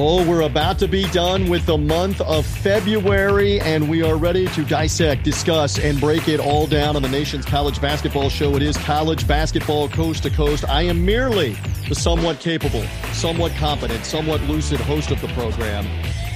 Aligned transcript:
Oh, 0.00 0.24
we're 0.24 0.42
about 0.42 0.78
to 0.78 0.86
be 0.86 1.08
done 1.08 1.48
with 1.48 1.66
the 1.66 1.76
month 1.76 2.20
of 2.20 2.46
February, 2.46 3.60
and 3.62 3.90
we 3.90 4.00
are 4.04 4.16
ready 4.16 4.46
to 4.46 4.64
dissect, 4.64 5.24
discuss, 5.24 5.76
and 5.76 5.98
break 5.98 6.28
it 6.28 6.38
all 6.38 6.68
down 6.68 6.94
on 6.94 7.02
the 7.02 7.08
nation's 7.08 7.44
college 7.44 7.80
basketball 7.80 8.30
show. 8.30 8.54
It 8.54 8.62
is 8.62 8.76
college 8.76 9.26
basketball 9.26 9.88
coast 9.88 10.22
to 10.22 10.30
coast. 10.30 10.64
I 10.68 10.82
am 10.82 11.04
merely 11.04 11.56
the 11.88 11.96
somewhat 11.96 12.38
capable, 12.38 12.84
somewhat 13.12 13.50
competent, 13.56 14.04
somewhat 14.04 14.40
lucid 14.42 14.78
host 14.78 15.10
of 15.10 15.20
the 15.20 15.26
program. 15.28 15.84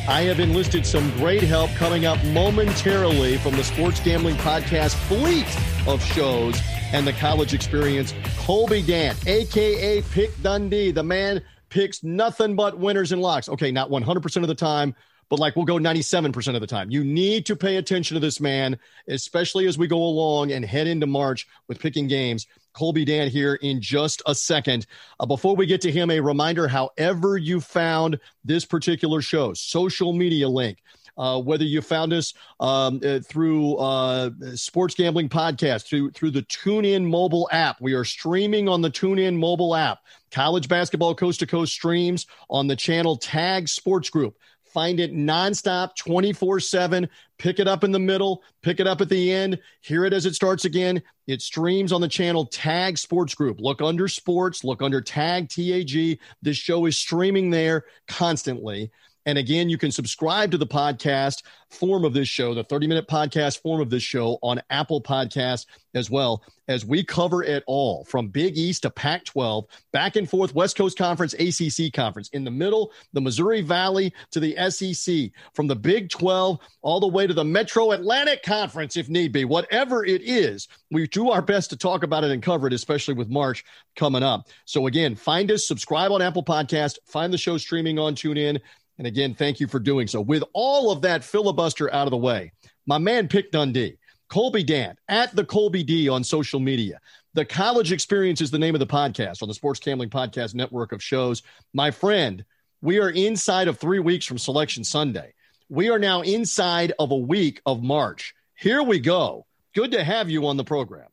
I 0.09 0.23
have 0.23 0.41
enlisted 0.41 0.85
some 0.85 1.09
great 1.13 1.45
help 1.45 1.71
coming 1.77 2.05
up 2.05 2.19
momentarily 2.25 3.39
from 3.39 3.55
the 3.55 3.63
Sports 3.63 4.01
Gambling 4.01 4.35
Podcast 4.39 4.97
fleet 5.07 5.47
of 5.87 6.03
shows 6.03 6.61
and 6.93 7.07
the 7.07 7.13
college 7.13 7.55
experience. 7.55 8.13
Colby 8.39 8.83
Dant, 8.83 9.25
aka 9.29 10.03
Pick 10.11 10.43
Dundee, 10.43 10.91
the 10.91 11.05
man 11.05 11.41
picks 11.73 12.05
nothing 12.05 12.55
but 12.55 12.79
winners 12.79 13.13
and 13.13 13.23
locks. 13.23 13.49
Okay, 13.49 13.73
not 13.73 13.89
100% 13.89 14.43
of 14.43 14.49
the 14.49 14.55
time, 14.55 14.95
but 15.31 15.39
like 15.39 15.57
we'll 15.57 15.65
go 15.65 15.79
97% 15.79 16.55
of 16.55 16.61
the 16.61 16.67
time. 16.67 16.91
You 16.91 17.03
need 17.03 17.47
to 17.47 17.57
pay 17.57 17.77
attention 17.77 18.15
to 18.15 18.21
this 18.21 18.41
man, 18.41 18.79
especially 19.09 19.67
as 19.67 19.79
we 19.79 19.87
go 19.87 19.97
along 19.97 20.53
and 20.53 20.67
head 20.67 20.87
into 20.87 21.07
March 21.07 21.49
with 21.69 21.81
picking 21.81 22.09
games. 22.09 22.47
Colby 22.75 23.07
Dan 23.07 23.29
here 23.29 23.55
in 23.55 23.81
just 23.81 24.21
a 24.27 24.35
second. 24.35 24.87
Uh, 25.19 25.25
before 25.25 25.57
we 25.57 25.65
get 25.65 25.81
to 25.81 25.91
him, 25.91 26.11
a 26.11 26.21
reminder 26.21 26.69
however 26.69 27.39
you 27.39 27.61
found 27.61 28.21
this 28.45 28.67
particular 28.67 29.23
show, 29.23 29.55
social 29.55 30.13
media 30.13 30.49
link. 30.49 30.82
Uh, 31.17 31.41
whether 31.41 31.65
you 31.65 31.81
found 31.81 32.13
us 32.13 32.33
um, 32.61 33.01
uh, 33.05 33.21
through 33.21 33.77
uh, 33.77 34.31
Sports 34.55 34.95
Gambling 34.95 35.29
Podcast, 35.29 35.87
through 35.87 36.11
through 36.13 36.31
the 36.31 36.43
TuneIn 36.43 37.05
mobile 37.05 37.49
app, 37.53 37.81
we 37.81 37.93
are 37.93 38.05
streaming 38.05 38.69
on 38.69 38.81
the 38.81 38.91
TuneIn 38.91 39.39
mobile 39.39 39.75
app. 39.75 40.01
College 40.31 40.69
basketball 40.69 41.15
coast 41.15 41.41
to 41.41 41.47
coast 41.47 41.73
streams 41.73 42.27
on 42.49 42.67
the 42.67 42.77
channel 42.77 43.17
Tag 43.17 43.69
Sports 43.69 44.09
Group. 44.09 44.37
Find 44.73 45.01
it 45.01 45.13
nonstop, 45.13 45.97
24 45.97 46.59
7. 46.61 47.09
Pick 47.37 47.59
it 47.59 47.69
up 47.69 47.85
in 47.85 47.93
the 47.93 47.99
middle, 47.99 48.43
pick 48.63 48.81
it 48.81 48.87
up 48.87 49.03
at 49.03 49.11
the 49.11 49.31
end, 49.31 49.59
hear 49.83 50.07
it 50.07 50.15
as 50.15 50.25
it 50.25 50.35
starts 50.35 50.65
again. 50.65 51.03
It 51.27 51.43
streams 51.43 51.93
on 51.93 52.01
the 52.01 52.09
channel 52.09 52.47
Tag 52.47 52.97
Sports 52.97 53.35
Group. 53.35 53.61
Look 53.61 53.83
under 53.83 54.09
sports, 54.09 54.65
look 54.65 54.81
under 54.81 55.03
Tag 55.03 55.51
TAG. 55.51 56.19
This 56.41 56.57
show 56.57 56.87
is 56.87 56.97
streaming 56.97 57.51
there 57.51 57.85
constantly. 58.09 58.91
And 59.27 59.39
again, 59.39 59.69
you 59.69 59.79
can 59.79 59.93
subscribe 59.93 60.51
to 60.51 60.59
the 60.59 60.67
podcast 60.67 61.43
form 61.71 62.05
of 62.05 62.13
this 62.13 62.29
show, 62.29 62.55
the 62.55 62.65
30 62.65 62.87
minute 62.87 63.09
podcast 63.09 63.63
form 63.63 63.81
of 63.81 63.91
this 63.91 64.03
show 64.03 64.39
on 64.43 64.61
Apple 64.71 65.03
Podcasts 65.03 65.67
as 65.95 66.11
well 66.11 66.43
as 66.69 66.87
we 66.87 67.05
cover 67.05 67.43
it 67.43 67.63
all 67.67 68.05
from 68.05 68.29
Big 68.29 68.57
East 68.57 68.83
to 68.83 68.91
Pac 68.91 69.25
12, 69.25 69.67
back 69.93 70.17
and 70.17 70.29
forth, 70.29 70.55
West 70.55 70.77
Coast 70.77 70.97
Conference, 70.97 71.35
ACC 71.35 71.93
Conference. 71.93 72.29
In 72.31 72.45
the 72.45 72.51
middle, 72.51 72.93
the 73.13 73.21
Missouri 73.21 73.61
Valley 73.61 74.13
to 74.31 74.41
the 74.41 74.57
SEC, 74.71 75.31
from 75.55 75.67
the 75.67 75.77
Big 75.77 76.09
12 76.09 76.59
all 76.83 77.01
the 77.01 77.09
way 77.09 77.27
to 77.27 77.35
the 77.35 77.45
Metro 77.45 77.91
Atlantic 77.91 78.43
Conference, 78.43 78.97
if 78.97 79.09
need 79.09 79.33
be. 79.33 79.45
Whatever 79.45 80.05
it 80.05 80.23
is, 80.23 80.69
we 80.91 81.07
do 81.09 81.31
our 81.31 81.43
best 81.43 81.71
to 81.71 81.77
talk 81.77 82.05
about 82.05 82.25
it 82.25 82.31
and 82.31 82.43
cover 82.43 82.67
it, 82.67 82.73
especially 82.73 83.15
with 83.15 83.29
March 83.29 83.65
coming 83.97 84.23
up. 84.23 84.49
So, 84.65 84.87
again, 84.87 85.15
find 85.15 85.51
us, 85.51 85.67
subscribe 85.67 86.13
on 86.13 86.23
Apple 86.23 86.45
Podcast, 86.45 86.99
find 87.07 87.33
the 87.33 87.39
show 87.39 87.59
streaming 87.59 87.99
on 87.99 88.15
TuneIn. 88.15 88.61
And 89.03 89.09
again, 89.09 89.35
thank 89.35 89.59
you 89.59 89.67
for 89.67 89.81
doing 89.81 90.07
so. 90.07 90.21
With 90.21 90.45
all 90.53 90.93
of 90.93 91.03
that 91.03 91.25
filibuster 91.25 91.93
out 91.93 92.07
of 92.07 92.13
the 92.13 92.17
way, 92.17 92.53
my 92.87 92.99
man 92.99 93.27
Pick 93.27 93.51
Dundee, 93.51 93.99
Colby 94.29 94.63
Dant 94.63 94.97
at 95.09 95.35
the 95.35 95.45
Colby 95.45 95.83
D 95.83 96.09
on 96.09 96.23
social 96.23 96.61
media. 96.61 97.01
The 97.35 97.45
College 97.45 97.91
Experience 97.91 98.41
is 98.41 98.53
the 98.53 98.61
name 98.61 98.77
of 98.77 98.79
the 98.79 98.87
podcast 98.87 99.43
on 99.43 99.49
the 99.49 99.55
Sports 99.55 99.81
Gambling 99.81 100.11
Podcast 100.11 100.55
network 100.55 100.93
of 100.93 101.03
shows. 101.03 101.43
My 101.75 101.91
friend, 101.91 102.45
we 102.81 103.01
are 103.01 103.11
inside 103.11 103.67
of 103.67 103.77
three 103.77 103.99
weeks 103.99 104.25
from 104.25 104.39
Selection 104.39 104.85
Sunday. 104.85 105.35
We 105.69 105.91
are 105.91 105.99
now 105.99 106.21
inside 106.21 106.93
of 107.01 107.11
a 107.11 107.17
week 107.17 107.61
of 107.67 107.83
March. 107.83 108.37
Here 108.55 108.85
we 108.85 109.01
go. 109.01 109.47
Good 109.75 109.91
to 109.91 110.05
have 110.05 110.31
you 110.31 110.47
on 110.47 110.57
the 110.57 110.63
program. 110.63 111.09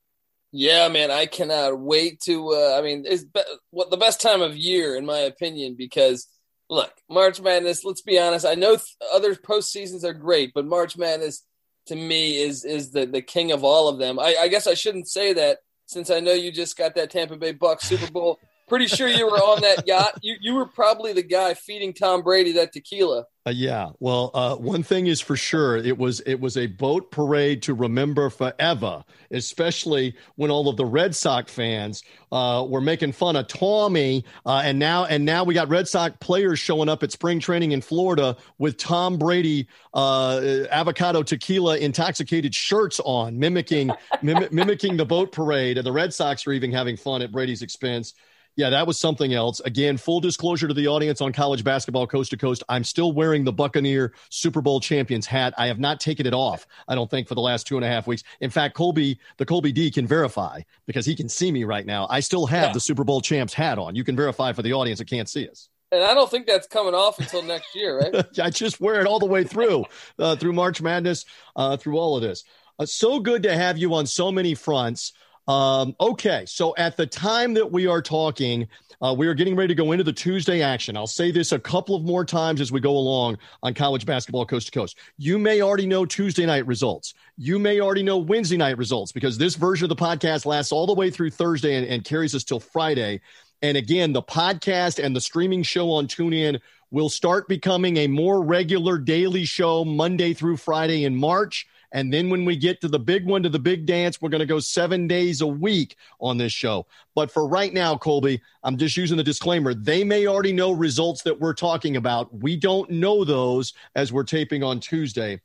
Yeah, 0.52 0.90
man, 0.90 1.10
I 1.10 1.26
cannot 1.26 1.80
wait 1.80 2.20
to. 2.26 2.54
Uh, 2.54 2.78
I 2.78 2.84
mean, 2.84 3.06
it's 3.08 3.24
be- 3.24 3.42
what 3.72 3.90
the 3.90 3.98
best 3.98 4.22
time 4.22 4.44
of 4.44 4.56
year, 4.56 4.96
in 4.96 5.08
my 5.08 5.22
opinion, 5.22 5.74
because– 5.76 6.28
look, 6.70 6.94
March 7.10 7.42
Madness. 7.42 7.84
Let's 7.84 8.02
be 8.02 8.20
honest. 8.20 8.46
I 8.46 8.56
know 8.56 8.76
th- 8.76 8.96
other 9.14 9.36
postseasons 9.36 10.04
are 10.04 10.14
great, 10.14 10.54
but 10.54 10.66
March 10.66 10.98
Madness 10.98 11.44
to 11.88 11.96
me 11.96 12.42
is 12.42 12.66
is 12.66 12.92
the 12.92 13.06
the 13.06 13.22
king 13.22 13.52
of 13.52 13.64
all 13.64 13.88
of 13.88 14.00
them. 14.00 14.20
I, 14.20 14.36
I 14.42 14.48
guess 14.48 14.68
I 14.68 14.76
shouldn't 14.76 15.08
say 15.08 15.34
that 15.34 15.60
since 15.88 16.10
I 16.10 16.20
know 16.20 16.34
you 16.34 16.52
just 16.52 16.78
got 16.78 16.96
that 16.96 17.10
Tampa 17.10 17.36
Bay 17.36 17.52
Bucks 17.52 17.88
Super 17.88 18.12
Bowl. 18.12 18.40
Pretty 18.70 18.88
sure 18.88 19.08
you 19.08 19.26
were 19.26 19.38
on 19.38 19.62
that 19.62 19.88
yacht. 19.88 20.20
You 20.22 20.36
you 20.40 20.56
were 20.56 20.66
probably 20.66 21.14
the 21.14 21.24
guy 21.24 21.54
feeding 21.56 21.94
Tom 21.94 22.22
Brady 22.22 22.54
that 22.54 22.72
tequila. 22.72 23.26
Uh, 23.50 23.52
yeah. 23.52 23.90
Well, 24.00 24.30
uh, 24.36 24.56
one 24.58 24.84
thing 24.84 25.08
is 25.08 25.22
for 25.22 25.36
sure, 25.36 25.78
it 25.78 25.98
was 25.98 26.20
it 26.22 26.40
was 26.40 26.56
a 26.56 26.68
boat 26.68 27.10
parade 27.10 27.64
to 27.64 27.74
remember 27.74 28.30
forever, 28.30 29.04
especially 29.32 30.16
when 30.36 30.52
all 30.52 30.70
of 30.70 30.78
the 30.78 30.86
Red 30.86 31.16
Sox 31.16 31.52
fans 31.52 32.04
uh, 32.32 32.64
were 32.68 32.82
making 32.82 33.14
fun 33.14 33.36
of 33.36 33.48
Tommy, 33.48 34.24
uh, 34.46 34.62
and 34.64 34.78
now 34.78 35.06
and 35.06 35.26
now 35.26 35.44
we 35.44 35.56
got 35.56 35.68
Red 35.68 35.88
Sox 35.88 36.16
players 36.20 36.60
showing 36.60 36.90
up 36.90 37.02
at 37.02 37.12
spring 37.12 37.40
training 37.40 37.72
in 37.72 37.82
Florida 37.82 38.38
with 38.60 38.78
Tom 38.78 39.18
Brady 39.18 39.68
uh, 39.96 40.42
avocado 40.70 41.24
tequila 41.24 41.78
intoxicated 41.78 42.54
shirts 42.54 43.00
on, 43.04 43.40
mimicking 43.40 43.90
mim- 44.22 44.50
mimicking 44.52 44.96
the 44.96 45.06
boat 45.06 45.32
parade, 45.32 45.78
and 45.78 45.88
the 45.88 45.92
Red 45.92 46.14
Sox 46.14 46.46
are 46.46 46.52
even 46.52 46.72
having 46.72 46.98
fun 46.98 47.24
at 47.24 47.32
Brady's 47.32 47.64
expense 47.64 48.14
yeah, 48.56 48.70
that 48.70 48.88
was 48.88 49.00
something 49.00 49.34
else. 49.34 49.60
Again, 49.62 49.98
full 49.98 50.20
disclosure 50.20 50.68
to 50.68 50.74
the 50.74 50.88
audience 50.88 51.22
on 51.22 51.32
college 51.32 51.64
basketball 51.64 52.08
coast 52.08 52.32
to 52.32 52.38
coast. 52.38 52.64
I'm 52.68 52.84
still 52.84 53.12
wearing 53.12 53.44
the 53.44 53.54
Buccaneer 53.54 54.14
Super 54.30 54.62
Bowl 54.62 54.80
champions 54.80 55.26
hat. 55.26 55.54
I 55.58 55.68
have 55.68 55.80
not 55.80 56.00
taken 56.00 56.26
it 56.26 56.34
off, 56.34 56.68
I 56.88 56.96
don't 56.96 57.10
think, 57.10 57.28
for 57.28 57.36
the 57.36 57.42
last 57.42 57.68
two 57.68 57.78
and 57.78 57.86
a 57.86 57.88
half 57.88 58.08
weeks. 58.08 58.24
In 58.42 58.50
fact, 58.50 58.76
Colby, 58.76 59.20
the 59.38 59.46
Colby 59.46 59.72
D 59.72 59.90
can 59.92 60.06
verify 60.06 60.62
because 60.86 61.06
he 61.06 61.16
can 61.16 61.30
see 61.30 61.52
me 61.52 61.64
right 61.64 61.86
now. 61.86 62.08
I 62.10 62.20
still 62.20 62.46
have 62.48 62.68
yeah. 62.68 62.74
the 62.74 62.80
Super 62.80 63.04
Bowl 63.04 63.22
champs 63.22 63.54
hat 63.54 63.80
on. 63.80 63.96
You 63.96 64.04
can 64.04 64.16
verify 64.16 64.52
for 64.54 64.62
the 64.62 64.74
audience 64.74 65.00
that 65.00 65.10
can't 65.10 65.30
see 65.30 65.48
us. 65.48 65.70
And 65.92 66.04
I 66.04 66.14
don't 66.14 66.30
think 66.30 66.46
that's 66.46 66.68
coming 66.68 66.94
off 66.94 67.18
until 67.20 67.42
next 67.42 67.76
year, 67.76 68.00
right? 68.00 68.26
I 68.42 68.50
just 68.50 68.80
wear 68.80 69.02
it 69.02 69.08
all 69.08 69.20
the 69.20 69.26
way 69.26 69.44
through, 69.44 69.86
uh, 70.20 70.36
through 70.36 70.54
March 70.54 70.82
Madness, 70.82 71.26
uh, 71.56 71.78
through 71.78 71.98
all 71.98 72.16
of 72.16 72.22
this. 72.22 72.44
Uh, 72.78 72.86
so 72.86 73.20
good 73.20 73.44
to 73.44 73.56
have 73.56 73.78
you 73.78 73.94
on 73.96 74.06
so 74.06 74.32
many 74.32 74.54
fronts. 74.54 75.14
Um, 75.50 75.96
okay, 76.00 76.44
so 76.46 76.76
at 76.78 76.96
the 76.96 77.08
time 77.08 77.56
that 77.56 77.72
we 77.72 77.88
are 77.88 78.04
talking, 78.04 78.68
uh, 79.02 79.16
we 79.18 79.26
are 79.26 79.34
getting 79.34 79.56
ready 79.56 79.70
to 79.70 79.76
go 79.76 79.94
into 79.94 80.04
the 80.04 80.14
Tuesday 80.14 80.62
action. 80.62 80.96
I'll 80.96 81.08
say 81.08 81.32
this 81.32 81.54
a 81.54 81.58
couple 81.58 81.96
of 81.96 82.04
more 82.04 82.24
times 82.24 82.62
as 82.62 82.72
we 82.72 82.80
go 82.80 82.96
along 82.96 83.40
on 83.64 83.74
college 83.74 84.06
basketball 84.06 84.46
coast 84.46 84.68
to 84.68 84.72
coast. 84.72 85.00
You 85.18 85.40
may 85.40 85.64
already 85.64 85.88
know 85.88 86.06
Tuesday 86.06 86.46
night 86.46 86.68
results. 86.68 87.16
You 87.36 87.58
may 87.58 87.80
already 87.80 88.04
know 88.04 88.20
Wednesday 88.20 88.58
night 88.58 88.78
results 88.78 89.12
because 89.12 89.40
this 89.40 89.56
version 89.56 89.86
of 89.86 89.90
the 89.90 89.96
podcast 89.96 90.46
lasts 90.46 90.72
all 90.72 90.86
the 90.86 90.94
way 90.94 91.10
through 91.10 91.32
Thursday 91.32 91.78
and, 91.78 91.88
and 91.88 92.06
carries 92.06 92.36
us 92.36 92.44
till 92.44 92.60
Friday. 92.60 93.20
And 93.64 93.76
again, 93.76 94.14
the 94.14 94.22
podcast 94.22 95.04
and 95.04 95.16
the 95.16 95.22
streaming 95.22 95.64
show 95.64 95.90
on 95.90 96.06
TuneIn 96.06 96.60
will 96.92 97.10
start 97.10 97.48
becoming 97.48 97.98
a 97.98 98.08
more 98.08 98.44
regular 98.44 99.00
daily 99.00 99.46
show 99.46 99.84
Monday 99.84 100.36
through 100.36 100.58
Friday 100.58 101.06
in 101.06 101.16
March. 101.16 101.66
And 101.92 102.14
then 102.14 102.30
when 102.30 102.46
we 102.46 102.56
get 102.56 102.82
to 102.82 102.88
the 102.88 103.00
big 103.00 103.26
one, 103.26 103.44
to 103.44 103.50
the 103.50 103.60
big 103.60 103.86
dance, 103.86 104.22
we're 104.22 104.30
going 104.30 104.40
to 104.40 104.46
go 104.46 104.60
seven 104.60 105.08
days 105.08 105.42
a 105.42 105.48
week 105.48 105.96
on 106.20 106.38
this 106.38 106.54
show. 106.54 106.86
But 107.16 107.32
for 107.32 107.48
right 107.48 107.74
now, 107.74 107.98
Colby, 107.98 108.42
I'm 108.64 108.78
just 108.78 108.96
using 108.96 109.18
the 109.18 109.24
disclaimer. 109.24 109.74
They 109.74 110.04
may 110.04 110.28
already 110.28 110.54
know 110.54 110.72
results 110.72 111.24
that 111.24 111.40
we're 111.40 111.54
talking 111.54 111.98
about. 111.98 112.34
We 112.34 112.56
don't 112.56 112.90
know 112.90 113.24
those 113.24 113.74
as 113.96 114.14
we're 114.14 114.24
taping 114.24 114.64
on 114.64 114.80
Tuesday. 114.80 115.42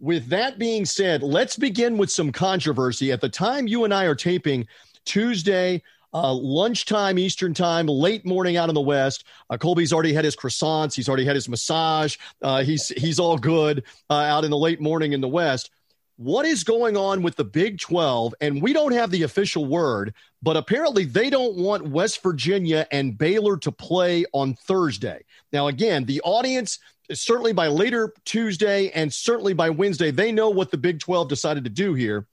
With 0.00 0.28
that 0.28 0.58
being 0.58 0.84
said, 0.84 1.24
let's 1.24 1.56
begin 1.56 1.98
with 1.98 2.10
some 2.10 2.30
controversy. 2.30 3.10
At 3.10 3.20
the 3.20 3.28
time 3.28 3.66
you 3.66 3.84
and 3.84 3.92
I 3.92 4.04
are 4.04 4.14
taping 4.14 4.68
Tuesday, 5.04 5.82
uh, 6.14 6.32
lunchtime 6.32 7.18
Eastern 7.18 7.52
time, 7.52 7.86
late 7.86 8.24
morning 8.24 8.56
out 8.56 8.68
in 8.68 8.74
the 8.74 8.80
West. 8.80 9.24
Uh, 9.50 9.58
Colby's 9.58 9.92
already 9.92 10.12
had 10.12 10.24
his 10.24 10.36
croissants. 10.36 10.94
He's 10.94 11.08
already 11.08 11.24
had 11.24 11.34
his 11.34 11.48
massage. 11.48 12.16
Uh, 12.40 12.62
he's 12.62 12.88
he's 12.88 13.18
all 13.18 13.36
good 13.36 13.84
uh, 14.08 14.14
out 14.14 14.44
in 14.44 14.50
the 14.50 14.56
late 14.56 14.80
morning 14.80 15.12
in 15.12 15.20
the 15.20 15.28
West 15.28 15.70
what 16.18 16.44
is 16.46 16.64
going 16.64 16.96
on 16.96 17.22
with 17.22 17.36
the 17.36 17.44
Big 17.44 17.78
12? 17.78 18.34
And 18.40 18.60
we 18.60 18.72
don't 18.72 18.92
have 18.92 19.12
the 19.12 19.22
official 19.22 19.66
word, 19.66 20.12
but 20.42 20.56
apparently 20.56 21.04
they 21.04 21.30
don't 21.30 21.56
want 21.56 21.88
West 21.88 22.22
Virginia 22.24 22.88
and 22.90 23.16
Baylor 23.16 23.56
to 23.58 23.70
play 23.70 24.24
on 24.32 24.54
Thursday. 24.54 25.24
Now, 25.52 25.68
again, 25.68 26.04
the 26.04 26.20
audience, 26.22 26.80
certainly 27.12 27.52
by 27.52 27.68
later 27.68 28.12
Tuesday 28.24 28.90
and 28.90 29.14
certainly 29.14 29.54
by 29.54 29.70
Wednesday, 29.70 30.10
they 30.10 30.32
know 30.32 30.50
what 30.50 30.72
the 30.72 30.76
Big 30.76 30.98
12 30.98 31.28
decided 31.28 31.62
to 31.64 31.70
do 31.70 31.94
here. 31.94 32.26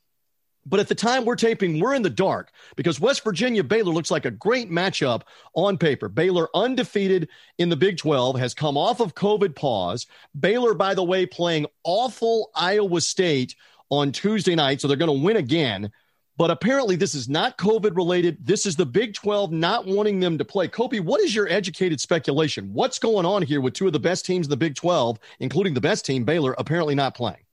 But 0.66 0.80
at 0.80 0.88
the 0.88 0.96
time 0.96 1.26
we're 1.26 1.36
taping, 1.36 1.80
we're 1.80 1.94
in 1.94 2.02
the 2.02 2.10
dark 2.10 2.52
because 2.76 3.00
West 3.00 3.24
Virginia 3.24 3.64
Baylor 3.64 3.94
looks 3.94 4.10
like 4.10 4.26
a 4.26 4.32
great 4.32 4.72
matchup 4.72 5.22
on 5.54 5.78
paper. 5.78 6.10
Baylor 6.10 6.50
undefeated 6.56 7.30
in 7.60 7.70
the 7.70 7.76
Big 7.76 7.98
12 7.98 8.40
has 8.40 8.56
come 8.56 8.78
off 8.78 9.00
of 9.00 9.14
COVID 9.14 9.56
pause. 9.56 10.08
Baylor, 10.40 10.74
by 10.74 10.96
the 10.96 11.04
way, 11.04 11.28
playing 11.28 11.68
awful 11.84 12.50
Iowa 12.56 13.00
State 13.02 13.56
on 13.96 14.12
Tuesday 14.12 14.56
night, 14.56 14.82
so 14.82 14.88
they're 14.88 14.98
going 14.98 15.20
to 15.20 15.24
win 15.24 15.38
again. 15.38 15.92
But 16.38 16.52
apparently, 16.52 16.98
this 16.98 17.16
is 17.16 17.30
not 17.30 17.58
COVID 17.58 17.96
related. 17.96 18.46
This 18.46 18.66
is 18.66 18.76
the 18.76 18.86
Big 18.86 19.14
12 19.14 19.54
not 19.54 19.86
wanting 19.86 20.20
them 20.20 20.38
to 20.38 20.44
play. 20.44 20.68
Colby, 20.68 21.00
what 21.00 21.22
is 21.22 21.34
your 21.34 21.48
educated 21.48 22.02
speculation? 22.02 22.74
What's 22.74 23.00
going 23.00 23.26
on 23.26 23.42
here 23.42 23.62
with 23.62 23.74
two 23.74 23.88
of 23.88 23.94
the 23.94 24.00
best 24.00 24.26
teams 24.26 24.48
in 24.48 24.50
the 24.50 24.58
Big 24.58 24.76
12, 24.76 25.18
including 25.40 25.74
the 25.74 25.82
best 25.82 26.06
team, 26.06 26.26
Baylor, 26.26 26.54
apparently 26.58 26.94
not 26.94 27.16
playing? 27.16 27.46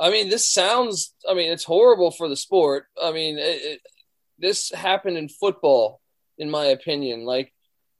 I 0.00 0.10
mean, 0.10 0.28
this 0.28 0.48
sounds, 0.48 1.14
I 1.28 1.34
mean, 1.34 1.52
it's 1.52 1.64
horrible 1.64 2.10
for 2.10 2.28
the 2.28 2.36
sport. 2.36 2.86
I 3.00 3.12
mean, 3.12 3.38
it, 3.38 3.62
it, 3.62 3.80
this 4.38 4.72
happened 4.72 5.16
in 5.16 5.28
football, 5.28 6.00
in 6.36 6.50
my 6.50 6.66
opinion. 6.66 7.24
Like 7.24 7.52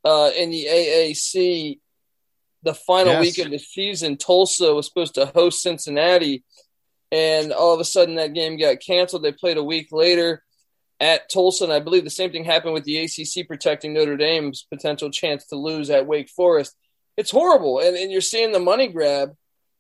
uh, 0.05 0.31
in 0.37 0.51
the 0.51 0.67
AAC, 0.67 1.79
the 2.63 2.75
final 2.75 3.15
yes. 3.15 3.23
week 3.23 3.47
of 3.47 3.53
the 3.53 3.59
season, 3.59 4.17
Tulsa 4.17 4.75
was 4.75 4.87
supposed 4.87 5.15
to 5.15 5.27
host 5.27 5.63
Cincinnati 5.63 6.45
and 7.11 7.53
all 7.53 7.75
of 7.75 7.81
a 7.81 7.85
sudden 7.85 8.17
that 8.17 8.35
game 8.35 8.59
got 8.59 8.81
canceled. 8.81 9.23
They 9.23 9.33
played 9.33 9.57
a 9.57 9.65
week 9.65 9.89
later 9.93 10.43
at 11.01 11.31
Tulsa, 11.31 11.65
and 11.65 11.73
I 11.73 11.81
believe 11.81 12.05
the 12.05 12.11
same 12.11 12.33
thing 12.33 12.45
happened 12.45 12.75
with 12.75 12.85
the 12.85 12.99
ACC 12.99 13.47
protecting 13.47 13.93
Notre 13.93 14.17
Dame's 14.17 14.67
potential 14.69 15.11
chance 15.11 15.47
to 15.47 15.57
lose 15.57 15.91
at 15.91 16.07
Wake 16.07 16.29
Forest. 16.29 16.77
It's 17.17 17.31
horrible, 17.31 17.81
and, 17.81 17.97
and 17.97 18.11
you're 18.11 18.21
seeing 18.21 18.53
the 18.53 18.61
money 18.61 18.89
grab. 18.89 19.35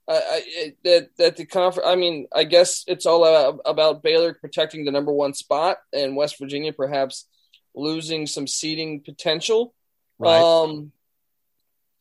Uh, 0.06 0.20
I, 0.24 0.74
that 0.84 1.08
that 1.18 1.36
the 1.36 1.44
conference. 1.44 1.86
I 1.86 1.94
mean, 1.94 2.26
I 2.34 2.44
guess 2.44 2.84
it's 2.86 3.04
all 3.04 3.24
about, 3.24 3.60
about 3.66 4.02
Baylor 4.02 4.32
protecting 4.32 4.84
the 4.84 4.90
number 4.90 5.12
one 5.12 5.34
spot, 5.34 5.78
and 5.92 6.16
West 6.16 6.38
Virginia 6.38 6.72
perhaps 6.72 7.26
losing 7.74 8.26
some 8.26 8.46
seeding 8.46 9.02
potential. 9.02 9.74
Right. 10.18 10.40
Um, 10.40 10.92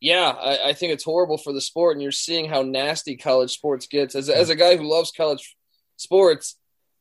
yeah, 0.00 0.30
I, 0.30 0.68
I, 0.68 0.72
think 0.74 0.92
it's 0.92 1.04
horrible 1.04 1.38
for 1.38 1.52
the 1.52 1.60
sport, 1.60 1.96
and 1.96 2.02
you're 2.02 2.12
seeing 2.12 2.48
how 2.48 2.62
nasty 2.62 3.16
college 3.16 3.52
sports 3.52 3.86
gets. 3.86 4.14
As, 4.14 4.28
as 4.28 4.48
a 4.48 4.54
guy 4.54 4.76
who 4.76 4.88
loves 4.88 5.10
college 5.10 5.56
sports, 5.96 6.56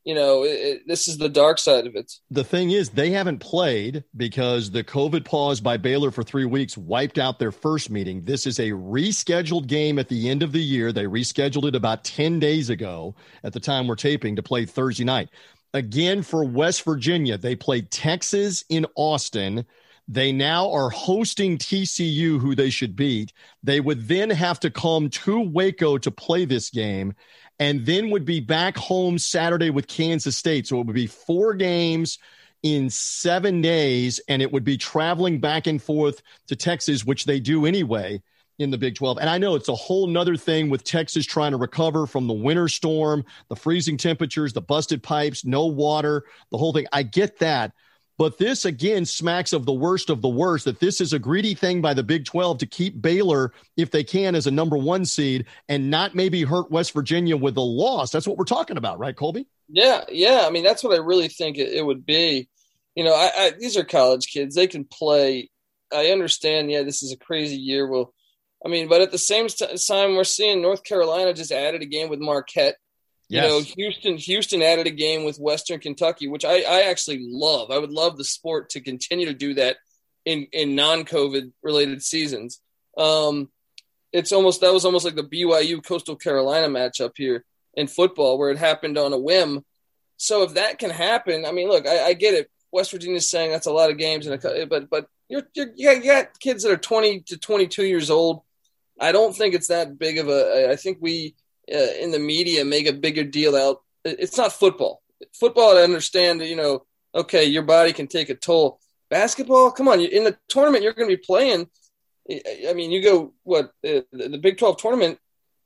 you 0.08 0.16
know, 0.16 0.44
it, 0.44 0.48
it, 0.48 0.82
this 0.88 1.08
is 1.10 1.18
the 1.18 1.28
dark 1.28 1.60
side 1.60 1.86
of 1.86 1.96
it. 1.96 2.12
The 2.32 2.44
thing 2.44 2.72
is, 2.72 2.90
they 2.90 3.12
haven't 3.12 3.40
played 3.40 4.06
because 4.16 4.72
the 4.72 4.84
COVID 4.84 5.26
pause 5.26 5.60
by 5.60 5.76
Baylor 5.76 6.12
for 6.12 6.24
three 6.24 6.46
weeks 6.46 6.78
wiped 6.78 7.20
out 7.20 7.40
their 7.40 7.52
first 7.52 7.90
meeting. 7.90 8.24
This 8.24 8.48
is 8.48 8.60
a 8.60 8.70
rescheduled 8.70 9.68
game 9.68 10.00
at 10.00 10.08
the 10.08 10.30
end 10.30 10.44
of 10.44 10.54
the 10.54 10.64
year. 10.64 10.94
They 10.94 11.04
rescheduled 11.04 11.68
it 11.68 11.76
about 11.76 12.06
10 12.06 12.40
days 12.40 12.70
ago 12.70 13.16
at 13.44 13.52
the 13.52 13.60
time 13.60 13.86
we're 13.86 13.96
taping 13.96 14.36
to 14.38 14.44
play 14.44 14.66
Thursday 14.66 15.04
night. 15.04 15.30
Again, 15.74 16.24
for 16.24 16.46
West 16.46 16.84
Virginia, 16.84 17.38
they 17.38 17.56
played 17.56 17.92
Texas 17.92 18.64
in 18.70 18.86
Austin. 18.96 19.66
They 20.08 20.32
now 20.32 20.72
are 20.72 20.90
hosting 20.90 21.58
TCU, 21.58 22.40
who 22.40 22.56
they 22.56 22.70
should 22.70 22.96
beat. 22.96 23.34
They 23.64 23.82
would 23.82 24.08
then 24.08 24.30
have 24.30 24.60
to 24.62 24.72
come 24.72 25.10
to 25.10 25.42
Waco 25.42 25.98
to 25.98 26.12
play 26.12 26.46
this 26.46 26.70
game 26.70 27.14
and 27.60 27.86
then 27.86 28.10
would 28.12 28.26
be 28.26 28.40
back 28.40 28.78
home 28.78 29.18
Saturday 29.18 29.70
with 29.70 29.88
Kansas 29.88 30.38
State. 30.38 30.68
So 30.68 30.80
it 30.80 30.86
would 30.86 30.96
be 30.96 31.08
four 31.08 31.54
games 31.54 32.20
in 32.64 32.90
seven 32.90 33.62
days, 33.62 34.20
and 34.28 34.42
it 34.42 34.52
would 34.52 34.64
be 34.64 34.78
traveling 34.78 35.40
back 35.40 35.68
and 35.68 35.82
forth 35.82 36.22
to 36.48 36.56
Texas, 36.56 37.06
which 37.06 37.26
they 37.26 37.40
do 37.40 37.66
anyway 37.66 38.22
in 38.60 38.72
the 38.72 38.78
Big 38.78 38.96
12. 38.96 39.20
And 39.20 39.30
I 39.30 39.38
know 39.38 39.56
it's 39.56 39.70
a 39.70 39.76
whole 39.76 40.08
nother 40.08 40.36
thing 40.36 40.70
with 40.70 40.84
Texas 40.84 41.26
trying 41.26 41.52
to 41.52 41.58
recover 41.58 42.08
from 42.08 42.28
the 42.28 42.34
winter 42.34 42.68
storm, 42.68 43.24
the 43.50 43.56
freezing 43.56 43.98
temperatures, 43.98 44.54
the 44.54 44.62
busted 44.62 45.04
pipes, 45.04 45.46
no 45.46 45.68
water, 45.68 46.24
the 46.52 46.58
whole 46.58 46.74
thing. 46.74 46.88
I 46.92 47.04
get 47.04 47.40
that. 47.40 47.74
But 48.18 48.38
this 48.38 48.66
again 48.66 49.06
smacks 49.06 49.54
of 49.54 49.66
the 49.66 49.74
worst 49.74 50.10
of 50.10 50.22
the 50.22 50.28
worst 50.28 50.66
that 50.66 50.80
this 50.80 51.02
is 51.02 51.14
a 51.14 51.20
greedy 51.20 51.54
thing 51.54 51.82
by 51.82 51.94
the 51.94 52.04
Big 52.04 52.26
12 52.26 52.58
to 52.60 52.66
keep 52.66 53.02
Baylor, 53.02 53.54
if 53.76 53.92
they 53.92 54.04
can, 54.04 54.34
as 54.34 54.48
a 54.48 54.52
number 54.52 54.76
one 54.76 55.06
seed 55.06 55.46
and 55.70 55.92
not 55.92 56.16
maybe 56.16 56.44
hurt 56.44 56.72
West 56.72 56.94
Virginia 56.94 57.38
with 57.38 57.58
a 57.58 57.62
loss. 57.62 58.12
That's 58.12 58.28
what 58.28 58.38
we're 58.38 58.46
talking 58.46 58.78
about, 58.78 58.98
right, 58.98 59.16
Colby? 59.16 59.48
Yeah, 59.70 60.04
yeah. 60.10 60.46
I 60.48 60.50
mean, 60.50 60.64
that's 60.64 60.84
what 60.84 60.94
I 60.94 61.04
really 61.04 61.28
think 61.28 61.58
it, 61.58 61.74
it 61.74 61.86
would 61.86 62.06
be. 62.06 62.50
You 62.96 63.04
know, 63.04 63.14
I, 63.14 63.32
I, 63.36 63.52
these 63.60 63.78
are 63.78 63.84
college 63.84 64.28
kids. 64.28 64.56
They 64.56 64.68
can 64.68 64.86
play. 64.86 65.52
I 65.94 66.08
understand, 66.08 66.72
yeah, 66.72 66.82
this 66.82 67.04
is 67.04 67.12
a 67.12 67.18
crazy 67.18 67.58
year. 67.58 67.88
Well, 67.88 68.14
I 68.66 68.70
mean, 68.70 68.90
but 68.90 69.02
at 69.02 69.12
the 69.12 69.20
same 69.20 69.48
time, 69.48 70.16
we're 70.16 70.24
seeing 70.24 70.62
North 70.62 70.84
Carolina 70.84 71.34
just 71.34 71.52
added 71.52 71.84
a 71.84 71.86
game 71.86 72.10
with 72.10 72.20
Marquette 72.20 72.78
you 73.30 73.42
yes. 73.42 73.50
know, 73.50 73.60
Houston 73.76 74.18
Houston 74.18 74.62
added 74.62 74.88
a 74.88 74.92
game 74.92 75.26
with 75.26 75.38
Western 75.38 75.80
Kentucky, 75.80 76.28
which 76.28 76.46
I, 76.46 76.62
I 76.62 76.82
actually 76.84 77.20
love. 77.30 77.72
I 77.72 77.78
would 77.78 77.92
love 77.92 78.18
the 78.18 78.24
sport 78.24 78.70
to 78.70 78.82
continue 78.82 79.26
to 79.26 79.34
do 79.34 79.54
that 79.56 79.78
in 80.24 80.48
in 80.54 80.76
non-COVID 80.76 81.52
related 81.62 82.02
seasons. 82.02 82.62
Um, 82.98 83.50
it's 84.14 84.32
almost 84.32 84.62
that 84.62 84.74
was 84.74 84.86
almost 84.86 85.04
like 85.04 85.16
the 85.16 85.24
BYU 85.24 85.84
Coastal 85.84 86.16
Carolina 86.16 86.68
matchup 86.68 87.12
here 87.16 87.44
in 87.74 87.88
football, 87.88 88.38
where 88.38 88.50
it 88.50 88.58
happened 88.58 88.98
on 88.98 89.12
a 89.12 89.20
whim. 89.20 89.66
So 90.16 90.44
if 90.44 90.54
that 90.54 90.80
can 90.80 90.90
happen, 90.90 91.46
I 91.46 91.52
mean, 91.52 91.68
look, 91.68 91.86
I, 91.86 92.06
I 92.06 92.14
get 92.14 92.34
it. 92.34 92.50
West 92.72 92.92
Virginia's 92.92 93.30
saying 93.30 93.52
that's 93.52 93.68
a 93.68 93.72
lot 93.72 93.92
of 93.92 93.98
games, 93.98 94.26
and 94.26 94.42
but 94.70 94.90
but 94.90 95.08
you're, 95.28 95.44
you're 95.54 95.94
you 95.94 96.04
got 96.04 96.40
kids 96.40 96.64
that 96.64 96.72
are 96.72 96.78
20 96.78 97.22
to 97.28 97.38
22 97.38 97.86
years 97.86 98.10
old. 98.10 98.42
I 99.00 99.12
don't 99.12 99.36
think 99.36 99.54
it's 99.54 99.68
that 99.68 100.00
big 100.00 100.18
of 100.18 100.30
a. 100.30 100.72
I 100.72 100.78
think 100.78 101.00
we 101.02 101.36
uh, 101.74 101.94
in 102.00 102.12
the 102.12 102.20
media 102.20 102.66
make 102.66 102.88
a 102.88 102.94
bigger 102.94 103.24
deal 103.24 103.56
out. 103.56 103.82
It's 104.04 104.38
not 104.38 104.54
football. 104.54 105.02
Football, 105.34 105.78
I 105.78 105.82
understand 105.82 106.42
that 106.42 106.48
you 106.48 106.56
know. 106.56 106.86
Okay, 107.16 107.46
your 107.46 107.64
body 107.64 107.94
can 107.94 108.08
take 108.08 108.30
a 108.30 108.36
toll. 108.36 108.80
Basketball, 109.10 109.72
come 109.72 109.88
on! 109.88 110.02
In 110.02 110.24
the 110.24 110.38
tournament, 110.50 110.84
you're 110.84 110.94
going 110.94 111.10
to 111.10 111.16
be 111.16 111.24
playing. 111.26 111.68
I 112.30 112.74
mean, 112.74 112.92
you 112.92 113.02
go 113.02 113.34
what 113.44 113.72
the 113.82 114.40
Big 114.42 114.58
Twelve 114.58 114.78
tournament. 114.78 115.20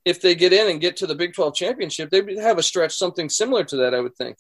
If 0.06 0.22
they 0.22 0.34
get 0.34 0.54
in 0.54 0.70
and 0.70 0.82
get 0.82 0.98
to 0.98 1.08
the 1.08 1.16
Big 1.16 1.34
Twelve 1.34 1.56
championship, 1.56 2.10
they 2.10 2.24
have 2.38 2.58
a 2.58 2.64
stretch 2.64 2.96
something 2.96 3.30
similar 3.30 3.64
to 3.66 3.78
that. 3.78 3.94
I 3.94 4.00
would 4.00 4.16
think 4.16 4.38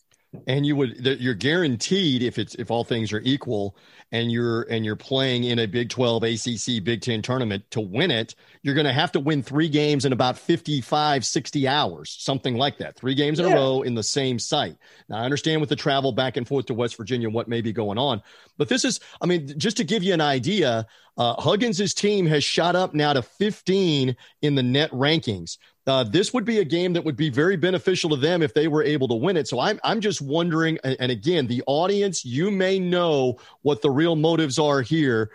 and 0.47 0.65
you 0.65 0.75
would 0.77 1.05
you're 1.19 1.33
guaranteed 1.33 2.23
if 2.23 2.39
it's 2.39 2.55
if 2.55 2.71
all 2.71 2.83
things 2.83 3.11
are 3.11 3.19
equal 3.23 3.75
and 4.13 4.31
you're 4.31 4.63
and 4.63 4.85
you're 4.85 4.95
playing 4.95 5.43
in 5.43 5.59
a 5.59 5.65
Big 5.65 5.89
12 5.89 6.23
ACC 6.23 6.83
Big 6.83 7.01
10 7.01 7.21
tournament 7.21 7.63
to 7.71 7.81
win 7.81 8.11
it 8.11 8.35
you're 8.61 8.75
going 8.75 8.85
to 8.85 8.93
have 8.93 9.11
to 9.11 9.19
win 9.19 9.43
3 9.43 9.67
games 9.67 10.05
in 10.05 10.13
about 10.13 10.37
55 10.37 11.25
60 11.25 11.67
hours 11.67 12.15
something 12.17 12.55
like 12.55 12.77
that. 12.77 12.95
3 12.95 13.13
games 13.13 13.39
in 13.39 13.47
yeah. 13.47 13.53
a 13.53 13.55
row 13.55 13.81
in 13.81 13.93
the 13.93 14.03
same 14.03 14.39
site. 14.39 14.77
Now 15.09 15.17
I 15.17 15.25
understand 15.25 15.59
with 15.59 15.69
the 15.69 15.75
travel 15.75 16.13
back 16.13 16.37
and 16.37 16.47
forth 16.47 16.67
to 16.67 16.73
West 16.73 16.95
Virginia 16.95 17.29
what 17.29 17.49
may 17.49 17.61
be 17.61 17.73
going 17.73 17.97
on 17.97 18.21
but 18.57 18.69
this 18.69 18.85
is 18.85 19.01
I 19.21 19.25
mean 19.25 19.59
just 19.59 19.77
to 19.77 19.83
give 19.83 20.01
you 20.01 20.13
an 20.13 20.21
idea 20.21 20.87
uh, 21.17 21.39
Huggins' 21.41 21.93
team 21.93 22.25
has 22.25 22.41
shot 22.41 22.75
up 22.75 22.93
now 22.93 23.11
to 23.11 23.21
15 23.21 24.15
in 24.41 24.55
the 24.55 24.63
net 24.63 24.89
rankings 24.91 25.57
uh, 25.87 26.03
this 26.03 26.33
would 26.33 26.45
be 26.45 26.59
a 26.59 26.63
game 26.63 26.93
that 26.93 27.03
would 27.03 27.15
be 27.15 27.29
very 27.29 27.57
beneficial 27.57 28.09
to 28.11 28.15
them 28.15 28.41
if 28.41 28.53
they 28.53 28.67
were 28.67 28.83
able 28.83 29.07
to 29.07 29.15
win 29.15 29.37
it. 29.37 29.47
So 29.47 29.59
I'm 29.59 29.79
I'm 29.83 29.99
just 29.99 30.21
wondering, 30.21 30.77
and 30.83 31.11
again, 31.11 31.47
the 31.47 31.63
audience, 31.65 32.23
you 32.23 32.51
may 32.51 32.79
know 32.79 33.37
what 33.63 33.81
the 33.81 33.89
real 33.89 34.15
motives 34.15 34.59
are 34.59 34.81
here, 34.81 35.31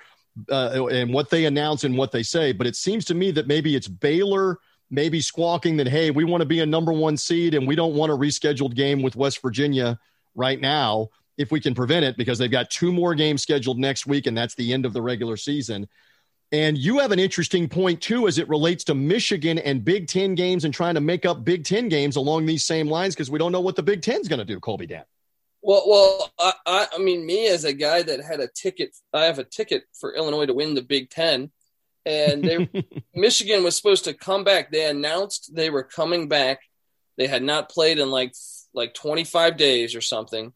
uh, 0.51 0.87
and 0.87 1.13
what 1.13 1.31
they 1.31 1.47
announce 1.47 1.85
and 1.85 1.97
what 1.97 2.13
they 2.13 2.23
say. 2.23 2.53
But 2.53 2.67
it 2.67 2.77
seems 2.77 3.05
to 3.07 3.15
me 3.15 3.31
that 3.33 3.47
maybe 3.47 3.75
it's 3.75 3.89
Baylor 3.89 4.59
maybe 4.91 5.21
squawking 5.21 5.77
that 5.77 5.89
hey, 5.89 6.11
we 6.11 6.25
want 6.25 6.41
to 6.41 6.47
be 6.47 6.61
a 6.61 6.67
number 6.67 6.93
one 6.93 7.17
seed 7.17 7.55
and 7.55 7.67
we 7.67 7.75
don't 7.75 7.95
want 7.95 8.13
a 8.13 8.15
rescheduled 8.15 8.75
game 8.75 9.03
with 9.03 9.17
West 9.17 9.43
Virginia 9.43 9.99
right 10.35 10.61
now 10.61 11.09
if 11.39 11.51
we 11.51 11.61
can 11.61 11.75
prevent 11.75 12.05
it 12.05 12.17
because 12.17 12.39
they've 12.39 12.51
got 12.51 12.71
two 12.71 12.93
more 12.93 13.15
games 13.15 13.43
scheduled 13.43 13.79
next 13.79 14.07
week 14.07 14.27
and 14.27 14.37
that's 14.37 14.55
the 14.55 14.73
end 14.73 14.87
of 14.87 14.93
the 14.93 15.03
regular 15.03 15.37
season. 15.37 15.89
And 16.53 16.79
you 16.79 17.01
have 17.01 17.11
an 17.11 17.19
interesting 17.19 17.69
point 17.69 18.01
too 18.01 18.29
as 18.29 18.39
it 18.39 18.49
relates 18.49 18.85
to 18.85 18.95
Michigan 18.95 19.59
and 19.59 19.85
Big 19.85 20.07
Ten 20.07 20.35
games 20.37 20.65
and 20.65 20.73
trying 20.73 20.95
to 20.95 21.01
make 21.01 21.27
up 21.27 21.45
Big 21.45 21.65
Ten 21.65 21.89
games 21.89 22.17
along 22.17 22.47
these 22.47 22.65
same 22.65 22.89
lines 22.89 23.15
because 23.15 23.31
we 23.31 23.39
don't 23.39 23.51
know 23.53 23.61
what 23.61 23.75
the 23.75 23.83
Big 23.83 24.03
Ten's 24.03 24.29
going 24.29 24.39
to 24.39 24.45
do, 24.45 24.61
Colby 24.61 24.87
Dan. 24.87 25.05
Well, 25.63 25.83
well, 25.89 26.31
I, 26.39 26.87
I 26.95 26.99
mean, 26.99 27.27
me 27.27 27.49
as 27.49 27.65
a 27.65 27.73
guy 27.73 28.03
that 28.03 28.23
had 28.23 28.39
a 28.39 28.47
ticket, 28.47 28.97
I 29.13 29.25
have 29.25 29.41
a 29.41 29.45
ticket 29.45 29.83
for 29.99 30.15
Illinois 30.15 30.47
to 30.47 30.55
win 30.55 30.75
the 30.75 30.83
Big 30.83 31.11
Ten, 31.11 31.51
and 32.05 32.45
they, 32.45 32.69
Michigan 33.15 33.65
was 33.65 33.75
supposed 33.75 34.05
to 34.05 34.15
come 34.15 34.45
back. 34.45 34.71
They 34.71 34.89
announced 34.89 35.53
they 35.53 35.71
were 35.71 35.83
coming 35.83 36.29
back. 36.29 36.61
They 37.17 37.27
had 37.27 37.43
not 37.43 37.69
played 37.71 37.99
in 37.99 38.11
like 38.13 38.35
like 38.73 38.95
25 38.95 39.57
days 39.57 39.97
or 39.97 40.01
something, 40.01 40.53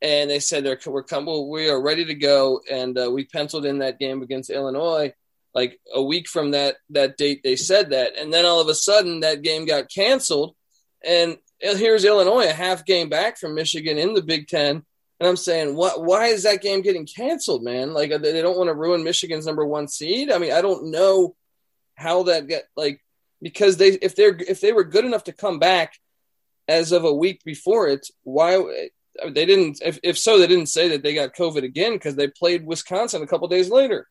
and 0.00 0.30
they 0.30 0.38
said 0.38 0.64
they're 0.64 0.78
we're 0.86 1.02
coming. 1.02 1.50
We 1.50 1.68
are 1.68 1.82
ready 1.82 2.06
to 2.06 2.14
go, 2.14 2.62
and 2.70 2.98
uh, 2.98 3.10
we 3.10 3.26
penciled 3.26 3.66
in 3.66 3.80
that 3.80 3.98
game 3.98 4.22
against 4.22 4.48
Illinois 4.48 5.12
like 5.56 5.80
a 5.94 6.02
week 6.02 6.28
from 6.28 6.50
that 6.50 6.76
that 6.90 7.16
date 7.16 7.40
they 7.42 7.56
said 7.56 7.90
that. 7.90 8.16
And 8.18 8.32
then 8.32 8.44
all 8.44 8.60
of 8.60 8.68
a 8.68 8.74
sudden 8.74 9.20
that 9.20 9.42
game 9.42 9.64
got 9.64 9.90
canceled. 9.90 10.54
And 11.02 11.38
here's 11.58 12.04
illinois 12.04 12.46
a 12.46 12.52
half 12.52 12.84
game 12.84 13.08
back 13.08 13.38
from 13.38 13.54
michigan 13.54 13.96
in 13.96 14.12
the 14.12 14.22
big 14.22 14.46
ten. 14.46 14.84
And 15.18 15.28
i'm 15.28 15.36
saying 15.36 15.74
what 15.74 16.04
why 16.04 16.26
is 16.26 16.42
that 16.42 16.60
game 16.60 16.82
getting 16.82 17.06
canceled 17.06 17.64
man? 17.64 17.94
Like 17.94 18.10
they 18.10 18.42
don't 18.42 18.58
want 18.58 18.68
to 18.68 18.74
ruin 18.74 19.02
michigan's 19.02 19.46
number 19.46 19.64
one 19.64 19.88
seed? 19.88 20.30
I 20.30 20.36
mean 20.36 20.52
i 20.52 20.60
don't 20.60 20.90
know 20.90 21.34
how 21.94 22.24
that 22.24 22.46
get 22.46 22.64
like 22.76 23.00
because 23.40 23.78
they 23.78 23.88
if 23.88 24.14
they're 24.14 24.36
if 24.36 24.60
they 24.60 24.74
were 24.74 24.84
good 24.84 25.06
enough 25.06 25.24
to 25.24 25.32
come 25.32 25.58
back 25.58 25.94
as 26.68 26.92
of 26.92 27.04
a 27.04 27.14
week 27.14 27.42
before 27.44 27.88
it 27.88 28.06
why 28.24 28.62
they 29.30 29.46
didn't 29.46 29.80
if, 29.82 29.98
if 30.02 30.18
so 30.18 30.38
they 30.38 30.46
didn't 30.46 30.66
say 30.66 30.88
that 30.88 31.02
they 31.02 31.14
got 31.14 31.34
covid 31.34 31.62
again 31.62 31.94
because 31.94 32.16
they 32.16 32.28
played 32.28 32.66
wisconsin 32.66 33.22
a 33.22 33.26
couple 33.26 33.48
days 33.48 33.70
later 33.70 34.06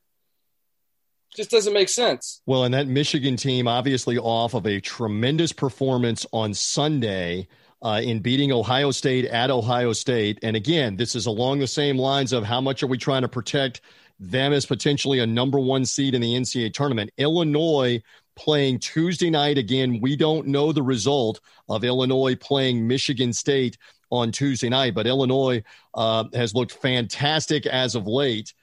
just 1.36 1.52
doesn't 1.52 1.74
make 1.74 1.90
sense. 1.90 2.42
Well, 2.46 2.64
and 2.64 2.74
that 2.74 2.88
Michigan 2.88 3.36
team, 3.36 3.68
obviously 3.68 4.18
off 4.18 4.54
of 4.54 4.66
a 4.66 4.80
tremendous 4.80 5.52
performance 5.52 6.26
on 6.32 6.54
Sunday. 6.54 7.48
uh, 7.82 8.02
in 8.02 8.20
beating 8.20 8.52
Ohio 8.52 8.90
State 8.90 9.26
at 9.26 9.52
Ohio 9.52 9.94
State. 9.94 10.40
And 10.42 10.56
again, 10.56 10.96
this 10.96 11.16
is 11.16 11.28
along 11.28 11.60
the 11.60 11.68
same 11.68 11.98
lines 11.98 12.34
of 12.34 12.44
how 12.44 12.60
much 12.60 12.82
are 12.82 12.88
we 12.88 12.98
trying 12.98 13.22
to 13.22 13.28
protect 13.28 13.82
them 14.20 14.54
as 14.54 14.66
potentially 14.66 15.20
a 15.20 15.28
number 15.28 15.60
one 15.60 15.86
seed 15.86 16.16
in 16.16 16.22
the 16.22 16.34
NCAA 16.34 16.74
tournament. 16.74 17.12
Illinois 17.18 18.02
playing 18.36 18.80
Tuesday 18.80 19.30
night 19.30 19.58
again. 19.58 20.00
We 20.02 20.16
don't 20.16 20.48
know 20.48 20.72
the 20.72 20.82
result 20.82 21.42
of 21.70 21.84
Illinois 21.84 22.36
playing 22.36 22.88
Michigan 22.88 23.34
State 23.34 23.78
on 24.10 24.32
Tuesday 24.32 24.70
night, 24.70 24.96
but 24.96 25.06
Illinois 25.06 25.64
uh, 25.94 26.24
has 26.34 26.56
looked 26.56 26.72
fantastic 26.72 27.66
as 27.66 27.94
of 27.94 28.08
late 28.08 28.54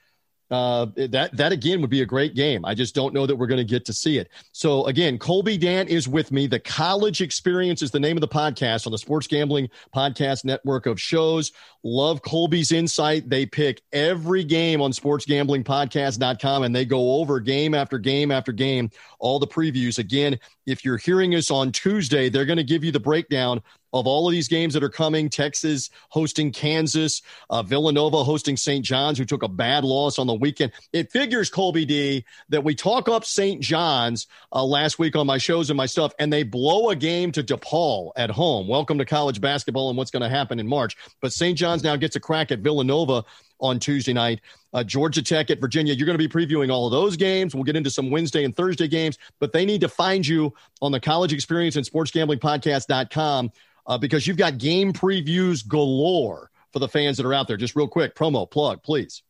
uh, 0.53 0.85
that 0.95 1.35
that 1.35 1.51
again 1.51 1.81
would 1.81 1.89
be 1.89 2.01
a 2.01 2.05
great 2.05 2.35
game. 2.35 2.63
I 2.63 2.75
just 2.75 2.93
don't 2.93 3.13
know 3.13 3.25
that 3.25 3.35
we're 3.35 3.47
going 3.47 3.57
to 3.57 3.63
get 3.63 3.85
to 3.85 3.93
see 3.93 4.17
it. 4.17 4.29
So 4.51 4.85
again, 4.85 5.17
Colby 5.17 5.57
Dan 5.57 5.87
is 5.87 6.07
with 6.07 6.31
me. 6.31 6.47
The 6.47 6.59
College 6.59 7.21
Experience 7.21 7.81
is 7.81 7.91
the 7.91 7.99
name 7.99 8.17
of 8.17 8.21
the 8.21 8.27
podcast 8.27 8.85
on 8.85 8.91
the 8.91 8.97
Sports 8.97 9.25
Gambling 9.27 9.69
Podcast 9.95 10.45
Network 10.45 10.85
of 10.85 11.01
shows. 11.01 11.51
Love 11.83 12.21
Colby's 12.21 12.71
insight. 12.71 13.29
They 13.29 13.45
pick 13.45 13.81
every 13.91 14.43
game 14.43 14.81
on 14.81 14.91
SportsGamblingPodcast.com 14.91 16.63
and 16.63 16.75
they 16.75 16.85
go 16.85 17.15
over 17.15 17.39
game 17.39 17.73
after 17.73 17.97
game 17.97 18.31
after 18.31 18.51
game, 18.51 18.89
all 19.19 19.39
the 19.39 19.47
previews. 19.47 19.97
Again, 19.97 20.39
if 20.65 20.85
you're 20.85 20.97
hearing 20.97 21.35
us 21.35 21.51
on 21.51 21.71
Tuesday, 21.71 22.29
they're 22.29 22.45
going 22.45 22.57
to 22.57 22.63
give 22.63 22.83
you 22.83 22.91
the 22.91 22.99
breakdown 22.99 23.61
of 23.93 24.07
all 24.07 24.27
of 24.27 24.31
these 24.31 24.47
games 24.47 24.73
that 24.73 24.83
are 24.83 24.89
coming. 24.89 25.29
Texas 25.29 25.89
hosting 26.09 26.51
Kansas, 26.51 27.21
uh, 27.49 27.63
Villanova 27.63 28.23
hosting 28.23 28.57
St. 28.57 28.83
John's, 28.83 29.17
who 29.17 29.25
took 29.25 29.43
a 29.43 29.47
bad 29.47 29.83
loss 29.83 30.19
on 30.19 30.27
the 30.27 30.33
weekend. 30.33 30.71
It 30.91 31.11
figures, 31.11 31.49
Colby 31.49 31.85
D, 31.85 32.25
that 32.49 32.63
we 32.63 32.75
talk 32.75 33.07
up 33.07 33.23
St. 33.23 33.61
John's 33.61 34.27
uh, 34.51 34.63
last 34.63 34.99
week 34.99 35.15
on 35.15 35.27
my 35.27 35.37
shows 35.37 35.69
and 35.69 35.77
my 35.77 35.85
stuff, 35.85 36.13
and 36.19 36.33
they 36.33 36.43
blow 36.43 36.89
a 36.89 36.95
game 36.95 37.31
to 37.33 37.43
DePaul 37.43 38.11
at 38.15 38.29
home. 38.29 38.67
Welcome 38.67 38.97
to 38.97 39.05
college 39.05 39.39
basketball 39.39 39.89
and 39.89 39.97
what's 39.97 40.11
going 40.11 40.23
to 40.23 40.29
happen 40.29 40.59
in 40.59 40.67
March. 40.67 40.97
But 41.21 41.31
St. 41.31 41.57
John's 41.57 41.83
now 41.83 41.95
gets 41.95 42.15
a 42.15 42.19
crack 42.19 42.51
at 42.51 42.59
Villanova 42.59 43.23
on 43.63 43.79
Tuesday 43.79 44.13
night. 44.13 44.41
Uh, 44.73 44.83
Georgia 44.83 45.23
Tech 45.23 45.49
at 45.49 45.59
Virginia. 45.59 45.93
You're 45.93 46.05
going 46.05 46.17
to 46.17 46.27
be 46.27 46.31
previewing 46.31 46.71
all 46.71 46.85
of 46.85 46.91
those 46.91 47.15
games. 47.15 47.55
We'll 47.55 47.63
get 47.63 47.75
into 47.75 47.89
some 47.89 48.11
Wednesday 48.11 48.43
and 48.43 48.55
Thursday 48.55 48.87
games, 48.87 49.17
but 49.39 49.53
they 49.53 49.65
need 49.65 49.81
to 49.81 49.89
find 49.89 50.27
you 50.27 50.53
on 50.81 50.91
the 50.91 50.99
college 50.99 51.33
experience 51.33 51.77
and 51.77 51.85
sportsgamblingpodcast.com 51.85 53.51
uh, 53.87 53.97
because 53.97 54.27
you've 54.27 54.37
got 54.37 54.57
game 54.57 54.93
previews 54.93 55.67
galore 55.67 56.51
for 56.71 56.79
the 56.79 56.87
fans 56.87 57.17
that 57.17 57.25
are 57.25 57.33
out 57.33 57.47
there. 57.47 57.57
Just 57.57 57.75
real 57.75 57.87
quick, 57.87 58.15
promo 58.15 58.49
plug, 58.49 58.83
please. 58.83 59.23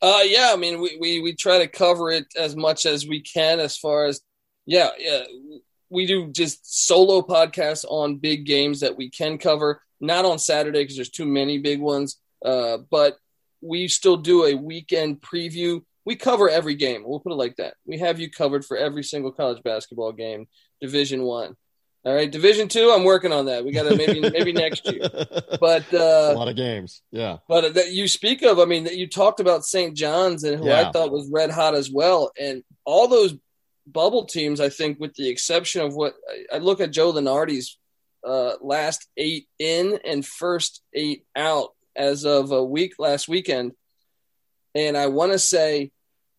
Uh, 0.00 0.20
yeah, 0.24 0.50
I 0.52 0.56
mean, 0.56 0.80
we, 0.80 0.96
we, 0.98 1.20
we 1.20 1.34
try 1.34 1.58
to 1.58 1.68
cover 1.68 2.10
it 2.10 2.26
as 2.36 2.56
much 2.56 2.86
as 2.86 3.06
we 3.06 3.20
can 3.20 3.58
as 3.58 3.76
far 3.76 4.06
as, 4.06 4.20
yeah, 4.64 4.90
yeah, 4.98 5.24
we 5.90 6.06
do 6.06 6.28
just 6.28 6.86
solo 6.86 7.20
podcasts 7.22 7.84
on 7.88 8.16
big 8.16 8.46
games 8.46 8.80
that 8.80 8.96
we 8.96 9.10
can 9.10 9.38
cover, 9.38 9.82
not 10.00 10.24
on 10.24 10.38
Saturday 10.38 10.82
because 10.82 10.96
there's 10.96 11.10
too 11.10 11.26
many 11.26 11.58
big 11.58 11.80
ones. 11.80 12.18
Uh, 12.44 12.78
but 12.90 13.18
we 13.60 13.88
still 13.88 14.16
do 14.16 14.44
a 14.44 14.54
weekend 14.54 15.20
preview. 15.20 15.82
We 16.04 16.16
cover 16.16 16.48
every 16.48 16.74
game. 16.74 17.02
We'll 17.04 17.20
put 17.20 17.32
it 17.32 17.36
like 17.36 17.56
that. 17.56 17.74
We 17.84 17.98
have 17.98 18.18
you 18.18 18.30
covered 18.30 18.64
for 18.64 18.76
every 18.76 19.02
single 19.02 19.32
college 19.32 19.62
basketball 19.62 20.12
game, 20.12 20.46
Division 20.80 21.22
One. 21.22 21.56
All 22.04 22.14
right, 22.14 22.30
Division 22.30 22.68
Two. 22.68 22.90
I'm 22.90 23.04
working 23.04 23.32
on 23.32 23.46
that. 23.46 23.64
We 23.64 23.72
got 23.72 23.88
to 23.88 23.96
maybe 23.96 24.20
maybe 24.30 24.52
next 24.52 24.90
year. 24.90 25.02
But 25.60 25.92
uh, 25.92 26.32
a 26.32 26.38
lot 26.38 26.48
of 26.48 26.56
games, 26.56 27.02
yeah. 27.10 27.38
But 27.48 27.74
that 27.74 27.90
you 27.90 28.08
speak 28.08 28.42
of, 28.42 28.58
I 28.58 28.64
mean, 28.64 28.84
that 28.84 28.96
you 28.96 29.08
talked 29.08 29.40
about 29.40 29.64
St. 29.64 29.96
John's 29.96 30.44
and 30.44 30.58
who 30.58 30.68
yeah. 30.68 30.88
I 30.88 30.92
thought 30.92 31.12
was 31.12 31.28
red 31.30 31.50
hot 31.50 31.74
as 31.74 31.90
well, 31.90 32.30
and 32.40 32.62
all 32.84 33.08
those 33.08 33.34
bubble 33.86 34.24
teams. 34.24 34.60
I 34.60 34.68
think, 34.68 35.00
with 35.00 35.14
the 35.14 35.28
exception 35.28 35.82
of 35.82 35.94
what 35.94 36.14
I 36.52 36.58
look 36.58 36.80
at 36.80 36.92
Joe 36.92 37.12
Lunardi's 37.12 37.76
uh, 38.26 38.52
last 38.60 39.06
eight 39.16 39.48
in 39.58 39.98
and 40.04 40.24
first 40.24 40.82
eight 40.94 41.24
out 41.36 41.70
as 41.98 42.24
of 42.24 42.52
a 42.52 42.64
week 42.64 42.94
last 42.98 43.28
weekend, 43.28 43.72
and 44.74 44.96
I 44.96 45.08
want 45.08 45.32
to 45.32 45.38
say 45.38 45.90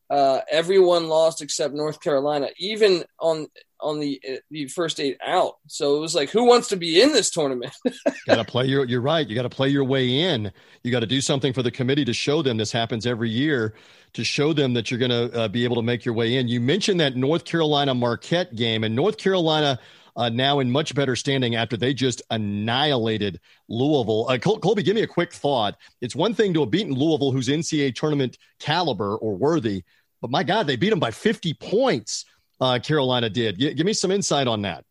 uh, 0.10 0.40
everyone 0.52 1.08
lost 1.08 1.42
except 1.42 1.74
North 1.74 2.02
Carolina, 2.02 2.50
even 2.58 3.04
on 3.20 3.48
on 3.82 4.00
the 4.00 4.22
the 4.50 4.68
first 4.68 5.00
eight 5.00 5.18
out. 5.26 5.56
So 5.68 5.98
it 5.98 6.00
was 6.00 6.16
like, 6.16 6.30
who 6.30 6.46
wants 6.46 6.70
to 6.70 6.78
be 6.78 7.02
in 7.02 7.14
this 7.14 7.30
tournament? 7.30 7.74
got 8.26 8.36
to 8.36 8.44
play 8.44 8.66
your. 8.66 8.86
You're 8.86 9.02
right. 9.02 9.28
You 9.28 9.36
got 9.36 9.44
to 9.44 9.50
play 9.50 9.70
your 9.70 9.84
way 9.84 10.22
in. 10.22 10.52
You 10.84 10.92
got 10.92 11.02
to 11.02 11.06
do 11.06 11.22
something 11.22 11.54
for 11.54 11.62
the 11.64 11.72
committee 11.72 12.06
to 12.06 12.14
show 12.14 12.42
them 12.42 12.58
this 12.58 12.72
happens 12.72 13.06
every 13.06 13.30
year 13.30 13.76
to 14.14 14.24
show 14.24 14.54
them 14.54 14.74
that 14.74 14.90
you're 14.90 15.00
going 15.00 15.12
to 15.12 15.40
uh, 15.40 15.48
be 15.48 15.64
able 15.64 15.76
to 15.76 15.84
make 15.84 16.04
your 16.04 16.16
way 16.16 16.36
in. 16.36 16.48
You 16.48 16.60
mentioned 16.60 17.00
that 17.00 17.16
North 17.16 17.46
Carolina 17.46 17.94
Marquette 17.94 18.56
game, 18.56 18.84
and 18.84 18.96
North 18.96 19.18
Carolina. 19.18 19.80
Uh, 20.16 20.30
now 20.30 20.60
in 20.60 20.70
much 20.70 20.94
better 20.96 21.16
standing 21.16 21.56
after 21.56 21.78
they 21.78 21.94
just 21.94 22.22
annihilated 22.30 23.40
Louisville. 23.68 24.28
Uh, 24.30 24.38
Col- 24.38 24.60
Colby, 24.60 24.84
give 24.84 24.96
me 24.96 25.02
a 25.02 25.08
quick 25.08 25.34
thought. 25.34 25.78
It's 26.02 26.16
one 26.16 26.34
thing 26.34 26.54
to 26.54 26.62
have 26.62 26.72
beaten 26.72 26.94
Louisville, 26.94 27.32
who's 27.32 27.48
NCAA 27.48 27.96
tournament 27.96 28.38
caliber 28.60 29.18
or 29.18 29.36
worthy, 29.36 29.84
but 30.22 30.32
my 30.32 30.44
God, 30.44 30.68
they 30.68 30.76
beat 30.76 30.90
them 30.90 31.00
by 31.00 31.12
50 31.12 31.54
points 31.56 32.26
uh, 32.62 32.80
Carolina 32.80 33.30
did. 33.30 33.58
G- 33.58 33.74
give 33.74 33.86
me 33.86 33.94
some 33.94 34.12
insight 34.12 34.48
on 34.48 34.62
that. 34.64 34.84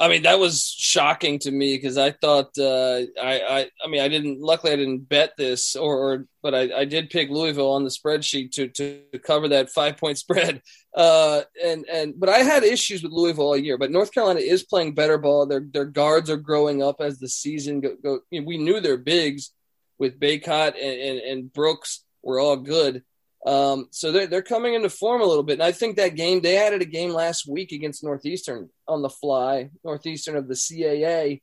I 0.00 0.08
mean, 0.08 0.22
that 0.22 0.38
was 0.38 0.64
shocking 0.66 1.38
to 1.40 1.50
me 1.50 1.76
because 1.76 1.98
I 1.98 2.12
thought 2.12 2.56
uh, 2.58 3.02
I, 3.22 3.40
I, 3.40 3.70
I 3.84 3.88
mean, 3.88 4.00
I 4.00 4.08
didn't. 4.08 4.40
Luckily, 4.40 4.72
I 4.72 4.76
didn't 4.76 5.10
bet 5.10 5.34
this, 5.36 5.76
or, 5.76 5.98
or 5.98 6.26
but 6.42 6.54
I, 6.54 6.70
I 6.74 6.84
did 6.86 7.10
pick 7.10 7.28
Louisville 7.28 7.72
on 7.72 7.84
the 7.84 7.90
spreadsheet 7.90 8.52
to 8.52 8.68
to 8.68 9.02
cover 9.22 9.48
that 9.48 9.68
five 9.68 9.98
point 9.98 10.16
spread. 10.24 10.62
Uh, 10.96 11.42
and 11.62 11.84
and 11.92 12.14
but 12.18 12.30
I 12.30 12.38
had 12.38 12.64
issues 12.64 13.02
with 13.02 13.12
Louisville 13.12 13.44
all 13.44 13.56
year. 13.58 13.76
But 13.76 13.90
North 13.90 14.10
Carolina 14.10 14.40
is 14.40 14.62
playing 14.62 14.94
better 14.94 15.18
ball. 15.18 15.44
Their 15.44 15.66
their 15.70 15.84
guards 15.84 16.30
are 16.30 16.38
growing 16.38 16.82
up 16.82 16.96
as 17.00 17.18
the 17.18 17.28
season 17.28 17.80
go. 17.80 17.94
go 18.02 18.20
you 18.30 18.40
know, 18.40 18.46
we 18.46 18.56
knew 18.56 18.80
their 18.80 18.96
bigs 18.96 19.52
with 19.98 20.18
Bacot 20.18 20.74
and, 20.80 21.00
and, 21.00 21.18
and 21.20 21.52
Brooks 21.52 22.04
were 22.22 22.40
all 22.40 22.56
good. 22.56 23.04
Um, 23.46 23.88
so 23.90 24.12
they're, 24.12 24.26
they're 24.26 24.42
coming 24.42 24.74
into 24.74 24.90
form 24.90 25.22
a 25.22 25.26
little 25.26 25.42
bit. 25.42 25.54
And 25.54 25.62
I 25.62 25.72
think 25.72 25.96
that 25.96 26.14
game, 26.14 26.40
they 26.40 26.58
added 26.58 26.82
a 26.82 26.86
game 26.86 27.10
last 27.10 27.48
week 27.48 27.72
against 27.72 28.04
Northeastern 28.04 28.68
on 28.86 29.02
the 29.02 29.08
fly, 29.08 29.70
Northeastern 29.82 30.36
of 30.36 30.48
the 30.48 30.54
CAA. 30.54 31.40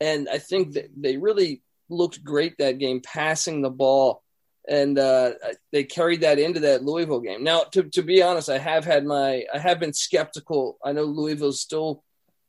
And 0.00 0.28
I 0.28 0.38
think 0.38 0.72
that 0.72 0.90
they 0.96 1.16
really 1.16 1.62
looked 1.88 2.24
great 2.24 2.56
that 2.58 2.78
game, 2.78 3.00
passing 3.00 3.60
the 3.60 3.70
ball. 3.70 4.22
And 4.66 4.98
uh, 4.98 5.32
they 5.72 5.84
carried 5.84 6.22
that 6.22 6.38
into 6.38 6.60
that 6.60 6.82
Louisville 6.82 7.20
game. 7.20 7.44
Now, 7.44 7.64
to, 7.72 7.82
to 7.82 8.02
be 8.02 8.22
honest, 8.22 8.48
I 8.48 8.56
have 8.56 8.86
had 8.86 9.04
my, 9.04 9.44
I 9.52 9.58
have 9.58 9.78
been 9.78 9.92
skeptical. 9.92 10.78
I 10.82 10.92
know 10.92 11.04
Louisville's 11.04 11.60
still, 11.60 12.02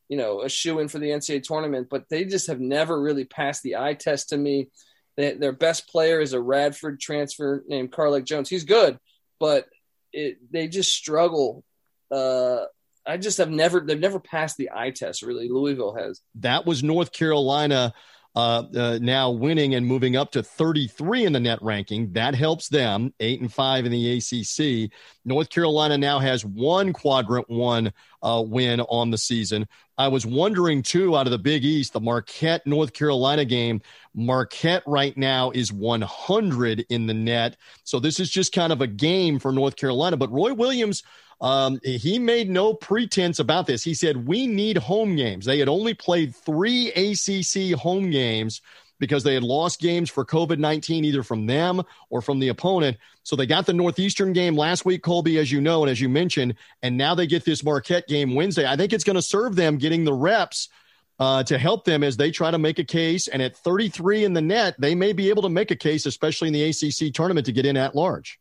you 0.07 0.15
know, 0.15 0.41
a 0.41 0.47
shoe 0.47 0.79
in 0.79 0.87
for 0.87 0.99
the 0.99 1.09
NCAA 1.09 1.43
tournament, 1.43 1.87
but 1.89 2.07
they 2.07 2.23
just 2.23 2.47
have 2.47 2.61
never 2.61 3.01
really 3.01 3.25
passed 3.25 3.63
the 3.63 3.75
eye 3.75 3.95
test 3.95 4.29
to 4.29 4.37
me. 4.37 4.69
Their 5.17 5.53
best 5.53 5.87
player 5.87 6.19
is 6.19 6.33
a 6.33 6.41
Radford 6.41 6.99
transfer 6.99 7.63
named 7.67 7.91
Carlik 7.91 8.25
Jones. 8.25 8.49
He's 8.49 8.65
good, 8.65 8.99
but 9.39 9.65
it, 10.11 10.37
they 10.51 10.67
just 10.67 10.93
struggle. 10.93 11.63
Uh, 12.11 12.65
I 13.05 13.17
just 13.17 13.37
have 13.37 13.49
never 13.49 13.79
they've 13.79 13.99
never 13.99 14.19
passed 14.19 14.57
the 14.57 14.71
eye 14.73 14.91
test. 14.91 15.21
Really, 15.21 15.47
Louisville 15.47 15.95
has. 15.95 16.21
That 16.35 16.65
was 16.65 16.83
North 16.83 17.11
Carolina. 17.11 17.93
Uh, 18.35 18.63
uh, 18.75 18.99
now 19.01 19.31
winning 19.31 19.75
and 19.75 19.87
moving 19.87 20.17
up 20.17 20.29
to 20.31 20.43
33 20.43 21.25
in 21.25 21.31
the 21.33 21.39
net 21.39 21.57
ranking. 21.61 22.11
That 22.11 22.35
helps 22.35 22.67
them, 22.67 23.13
eight 23.21 23.39
and 23.39 23.51
five 23.51 23.85
in 23.85 23.91
the 23.93 24.17
ACC. 24.17 24.91
North 25.23 25.49
Carolina 25.49 25.97
now 25.97 26.19
has 26.19 26.43
one 26.43 26.91
quadrant 26.91 27.49
one 27.49 27.93
uh, 28.21 28.43
win 28.45 28.81
on 28.81 29.09
the 29.09 29.17
season. 29.17 29.67
I 29.97 30.09
was 30.09 30.25
wondering 30.25 30.83
too, 30.83 31.15
out 31.15 31.27
of 31.27 31.31
the 31.31 31.39
Big 31.39 31.63
East, 31.63 31.93
the 31.93 32.01
Marquette 32.01 32.67
North 32.67 32.91
Carolina 32.91 33.45
game. 33.45 33.81
Marquette 34.13 34.83
right 34.85 35.15
now 35.15 35.51
is 35.51 35.71
100 35.71 36.85
in 36.89 37.07
the 37.07 37.13
net. 37.13 37.55
So 37.83 37.99
this 37.99 38.19
is 38.19 38.29
just 38.29 38.51
kind 38.51 38.73
of 38.73 38.81
a 38.81 38.87
game 38.87 39.39
for 39.39 39.53
North 39.53 39.77
Carolina. 39.77 40.17
But 40.17 40.31
Roy 40.31 40.53
Williams, 40.53 41.03
um, 41.41 41.79
he 41.83 42.17
made 42.17 42.49
no 42.49 42.73
pretense 42.73 43.39
about 43.39 43.67
this. 43.67 43.83
He 43.83 43.93
said, 43.93 44.27
We 44.27 44.47
need 44.47 44.77
home 44.77 45.15
games. 45.15 45.45
They 45.45 45.59
had 45.59 45.69
only 45.69 45.93
played 45.93 46.35
three 46.35 46.91
ACC 46.91 47.77
home 47.77 48.09
games 48.09 48.61
because 48.99 49.23
they 49.23 49.33
had 49.33 49.43
lost 49.43 49.81
games 49.81 50.09
for 50.09 50.25
COVID 50.25 50.57
19, 50.57 51.03
either 51.05 51.23
from 51.23 51.45
them 51.45 51.81
or 52.09 52.21
from 52.21 52.39
the 52.39 52.47
opponent. 52.47 52.97
So 53.23 53.35
they 53.35 53.45
got 53.45 53.65
the 53.65 53.73
Northeastern 53.73 54.33
game 54.33 54.55
last 54.55 54.85
week, 54.85 55.03
Colby, 55.03 55.37
as 55.37 55.51
you 55.51 55.59
know, 55.59 55.83
and 55.83 55.91
as 55.91 55.99
you 55.99 56.07
mentioned, 56.07 56.55
and 56.81 56.95
now 56.95 57.15
they 57.15 57.27
get 57.27 57.43
this 57.43 57.63
Marquette 57.63 58.07
game 58.07 58.35
Wednesday. 58.35 58.65
I 58.65 58.77
think 58.77 58.93
it's 58.93 59.03
going 59.03 59.15
to 59.15 59.21
serve 59.21 59.55
them 59.55 59.77
getting 59.77 60.03
the 60.03 60.13
reps. 60.13 60.69
Uh, 61.17 61.41
to 61.41 61.57
help 61.57 61.85
them 61.85 62.03
as 62.03 62.17
they 62.17 62.29
try 62.29 62.51
to 62.51 62.57
make 62.57 62.77
a 62.77 62.83
case. 62.83 63.29
And 63.29 63.41
at 63.41 63.55
33 63.55 64.25
in 64.25 64.33
the 64.33 64.41
net, 64.41 64.75
they 64.77 64.95
may 64.95 65.13
be 65.13 65.29
able 65.29 65.43
to 65.43 65.49
make 65.49 65.71
a 65.71 65.75
case, 65.77 66.05
especially 66.05 66.49
in 66.49 66.53
the 66.53 66.63
ACC 66.65 67.13
tournament, 67.13 67.45
to 67.45 67.53
get 67.53 67.65
in 67.65 67.77
at 67.77 67.95
large. 67.95 68.37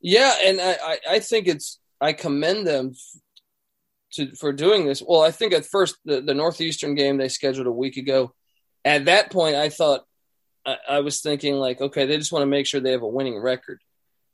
Yeah, 0.00 0.32
and 0.42 0.58
I, 0.58 0.98
I 1.10 1.18
think 1.18 1.48
it's 1.48 1.78
I 2.00 2.12
commend 2.12 2.66
them 2.66 2.92
to 4.12 4.34
for 4.36 4.52
doing 4.52 4.86
this. 4.86 5.02
Well, 5.06 5.22
I 5.22 5.30
think 5.30 5.52
at 5.52 5.66
first 5.66 5.96
the, 6.04 6.20
the 6.20 6.34
Northeastern 6.34 6.94
game 6.94 7.16
they 7.16 7.28
scheduled 7.28 7.66
a 7.66 7.72
week 7.72 7.96
ago 7.96 8.34
at 8.86 9.06
that 9.06 9.32
point, 9.32 9.56
I 9.56 9.68
thought 9.68 10.04
I, 10.64 10.76
I, 10.88 11.00
was 11.00 11.20
thinking 11.20 11.56
like, 11.56 11.80
okay, 11.80 12.06
they 12.06 12.16
just 12.16 12.30
want 12.30 12.44
to 12.44 12.46
make 12.46 12.66
sure 12.66 12.80
they 12.80 12.92
have 12.92 13.02
a 13.02 13.08
winning 13.08 13.36
record 13.36 13.80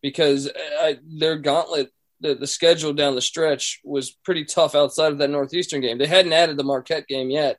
because 0.02 0.48
I, 0.54 0.98
their 1.02 1.38
gauntlet, 1.38 1.90
the, 2.20 2.34
the 2.34 2.46
schedule 2.46 2.92
down 2.92 3.14
the 3.14 3.22
stretch 3.22 3.80
was 3.82 4.10
pretty 4.10 4.44
tough 4.44 4.74
outside 4.74 5.10
of 5.10 5.18
that 5.18 5.30
Northeastern 5.30 5.80
game. 5.80 5.96
They 5.96 6.06
hadn't 6.06 6.34
added 6.34 6.58
the 6.58 6.64
Marquette 6.64 7.08
game 7.08 7.30
yet, 7.30 7.56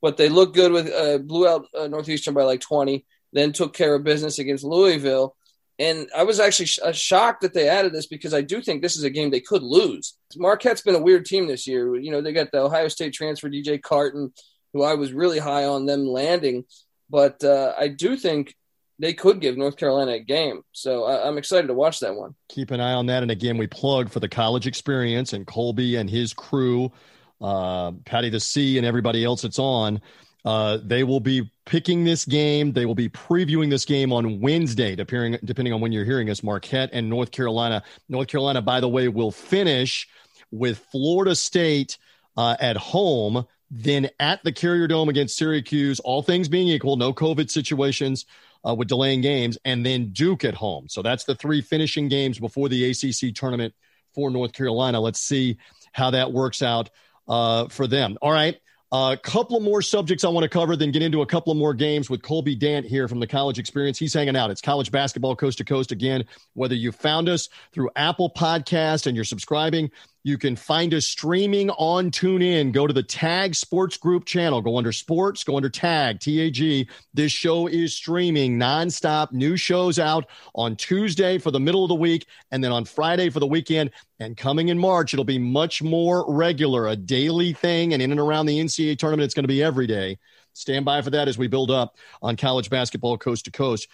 but 0.00 0.16
they 0.16 0.28
looked 0.28 0.54
good 0.54 0.70
with 0.70 0.88
uh, 0.88 1.18
blew 1.18 1.48
out 1.48 1.66
uh, 1.76 1.88
Northeastern 1.88 2.32
by 2.32 2.44
like 2.44 2.60
20, 2.60 3.04
then 3.32 3.52
took 3.52 3.74
care 3.74 3.96
of 3.96 4.04
business 4.04 4.38
against 4.38 4.62
Louisville. 4.62 5.34
And 5.80 6.10
I 6.14 6.24
was 6.24 6.38
actually 6.38 6.66
sh- 6.66 6.78
uh, 6.84 6.92
shocked 6.92 7.40
that 7.40 7.54
they 7.54 7.66
added 7.66 7.94
this 7.94 8.06
because 8.06 8.34
I 8.34 8.42
do 8.42 8.60
think 8.60 8.82
this 8.82 8.96
is 8.96 9.02
a 9.02 9.10
game 9.10 9.30
they 9.30 9.40
could 9.40 9.62
lose. 9.62 10.18
Marquette's 10.36 10.82
been 10.82 10.94
a 10.94 11.02
weird 11.02 11.24
team 11.24 11.48
this 11.48 11.66
year. 11.66 11.96
You 11.96 12.10
know, 12.10 12.20
they 12.20 12.34
got 12.34 12.52
the 12.52 12.60
Ohio 12.60 12.88
State 12.88 13.14
transfer 13.14 13.48
DJ 13.48 13.80
Carton, 13.80 14.30
who 14.74 14.82
I 14.82 14.94
was 14.94 15.14
really 15.14 15.38
high 15.38 15.64
on 15.64 15.86
them 15.86 16.06
landing. 16.06 16.64
But 17.08 17.42
uh, 17.42 17.72
I 17.78 17.88
do 17.88 18.18
think 18.18 18.54
they 18.98 19.14
could 19.14 19.40
give 19.40 19.56
North 19.56 19.78
Carolina 19.78 20.12
a 20.12 20.20
game. 20.20 20.60
So 20.72 21.04
I, 21.04 21.26
am 21.26 21.38
excited 21.38 21.68
to 21.68 21.74
watch 21.74 22.00
that 22.00 22.14
one. 22.14 22.34
Keep 22.50 22.72
an 22.72 22.80
eye 22.80 22.92
on 22.92 23.06
that. 23.06 23.22
And 23.22 23.32
again, 23.32 23.56
we 23.56 23.66
plug 23.66 24.10
for 24.10 24.20
the 24.20 24.28
college 24.28 24.66
experience 24.66 25.32
and 25.32 25.46
Colby 25.46 25.96
and 25.96 26.10
his 26.10 26.34
crew, 26.34 26.92
uh, 27.40 27.92
Patty 28.04 28.28
the 28.28 28.38
C 28.38 28.76
and 28.76 28.86
everybody 28.86 29.24
else 29.24 29.40
that's 29.40 29.58
on. 29.58 30.02
Uh, 30.44 30.78
they 30.82 31.04
will 31.04 31.20
be 31.20 31.50
picking 31.66 32.04
this 32.04 32.24
game. 32.24 32.72
They 32.72 32.86
will 32.86 32.94
be 32.94 33.08
previewing 33.08 33.70
this 33.70 33.84
game 33.84 34.12
on 34.12 34.40
Wednesday, 34.40 34.96
depending, 34.96 35.38
depending 35.44 35.74
on 35.74 35.80
when 35.80 35.92
you're 35.92 36.04
hearing 36.04 36.30
us. 36.30 36.42
Marquette 36.42 36.90
and 36.92 37.08
North 37.08 37.30
Carolina. 37.30 37.82
North 38.08 38.28
Carolina, 38.28 38.62
by 38.62 38.80
the 38.80 38.88
way, 38.88 39.08
will 39.08 39.30
finish 39.30 40.08
with 40.50 40.78
Florida 40.90 41.34
State 41.34 41.98
uh, 42.36 42.56
at 42.60 42.76
home, 42.76 43.46
then 43.70 44.08
at 44.18 44.42
the 44.42 44.52
Carrier 44.52 44.86
Dome 44.86 45.08
against 45.08 45.36
Syracuse. 45.36 46.00
All 46.00 46.22
things 46.22 46.48
being 46.48 46.68
equal, 46.68 46.96
no 46.96 47.12
COVID 47.12 47.50
situations 47.50 48.26
uh, 48.66 48.74
with 48.74 48.88
delaying 48.88 49.20
games, 49.20 49.58
and 49.64 49.84
then 49.84 50.10
Duke 50.12 50.44
at 50.44 50.54
home. 50.54 50.88
So 50.88 51.02
that's 51.02 51.24
the 51.24 51.34
three 51.34 51.60
finishing 51.60 52.08
games 52.08 52.38
before 52.38 52.68
the 52.68 52.90
ACC 52.90 53.34
tournament 53.34 53.74
for 54.14 54.30
North 54.30 54.52
Carolina. 54.52 55.00
Let's 55.00 55.20
see 55.20 55.58
how 55.92 56.10
that 56.10 56.32
works 56.32 56.62
out 56.62 56.90
uh, 57.28 57.68
for 57.68 57.86
them. 57.86 58.18
All 58.20 58.32
right. 58.32 58.58
A 58.92 58.96
uh, 58.96 59.16
couple 59.16 59.60
more 59.60 59.82
subjects 59.82 60.24
I 60.24 60.28
want 60.30 60.42
to 60.42 60.48
cover, 60.48 60.74
then 60.74 60.90
get 60.90 61.00
into 61.00 61.22
a 61.22 61.26
couple 61.26 61.52
of 61.52 61.56
more 61.56 61.74
games 61.74 62.10
with 62.10 62.22
Colby 62.22 62.56
Dant 62.56 62.84
here 62.84 63.06
from 63.06 63.20
the 63.20 63.26
college 63.26 63.60
experience. 63.60 64.00
He's 64.00 64.12
hanging 64.12 64.34
out. 64.34 64.50
It's 64.50 64.60
college 64.60 64.90
basketball 64.90 65.36
coast 65.36 65.58
to 65.58 65.64
coast 65.64 65.92
again. 65.92 66.24
Whether 66.54 66.74
you 66.74 66.90
found 66.90 67.28
us 67.28 67.48
through 67.72 67.90
Apple 67.94 68.32
Podcast 68.36 69.06
and 69.06 69.14
you're 69.14 69.24
subscribing, 69.24 69.92
you 70.22 70.36
can 70.36 70.54
find 70.54 70.92
us 70.92 71.06
streaming 71.06 71.70
on 71.70 72.10
TuneIn. 72.10 72.72
Go 72.72 72.86
to 72.86 72.92
the 72.92 73.02
Tag 73.02 73.54
Sports 73.54 73.96
Group 73.96 74.24
channel. 74.24 74.60
Go 74.60 74.76
under 74.76 74.92
Sports, 74.92 75.44
go 75.44 75.56
under 75.56 75.70
Tag, 75.70 76.20
T 76.20 76.40
A 76.40 76.50
G. 76.50 76.88
This 77.14 77.32
show 77.32 77.66
is 77.66 77.94
streaming 77.94 78.58
nonstop. 78.58 79.32
New 79.32 79.56
shows 79.56 79.98
out 79.98 80.26
on 80.54 80.76
Tuesday 80.76 81.38
for 81.38 81.50
the 81.50 81.60
middle 81.60 81.84
of 81.84 81.88
the 81.88 81.94
week 81.94 82.26
and 82.50 82.62
then 82.62 82.72
on 82.72 82.84
Friday 82.84 83.30
for 83.30 83.40
the 83.40 83.46
weekend. 83.46 83.90
And 84.18 84.36
coming 84.36 84.68
in 84.68 84.78
March, 84.78 85.14
it'll 85.14 85.24
be 85.24 85.38
much 85.38 85.82
more 85.82 86.30
regular, 86.30 86.88
a 86.88 86.96
daily 86.96 87.54
thing. 87.54 87.94
And 87.94 88.02
in 88.02 88.10
and 88.10 88.20
around 88.20 88.46
the 88.46 88.58
NCAA 88.58 88.98
tournament, 88.98 89.24
it's 89.24 89.34
going 89.34 89.44
to 89.44 89.48
be 89.48 89.62
every 89.62 89.86
day. 89.86 90.18
Stand 90.52 90.84
by 90.84 91.00
for 91.00 91.10
that 91.10 91.28
as 91.28 91.38
we 91.38 91.46
build 91.46 91.70
up 91.70 91.96
on 92.20 92.36
college 92.36 92.68
basketball 92.68 93.16
coast 93.16 93.44
to 93.46 93.50
coast. 93.50 93.88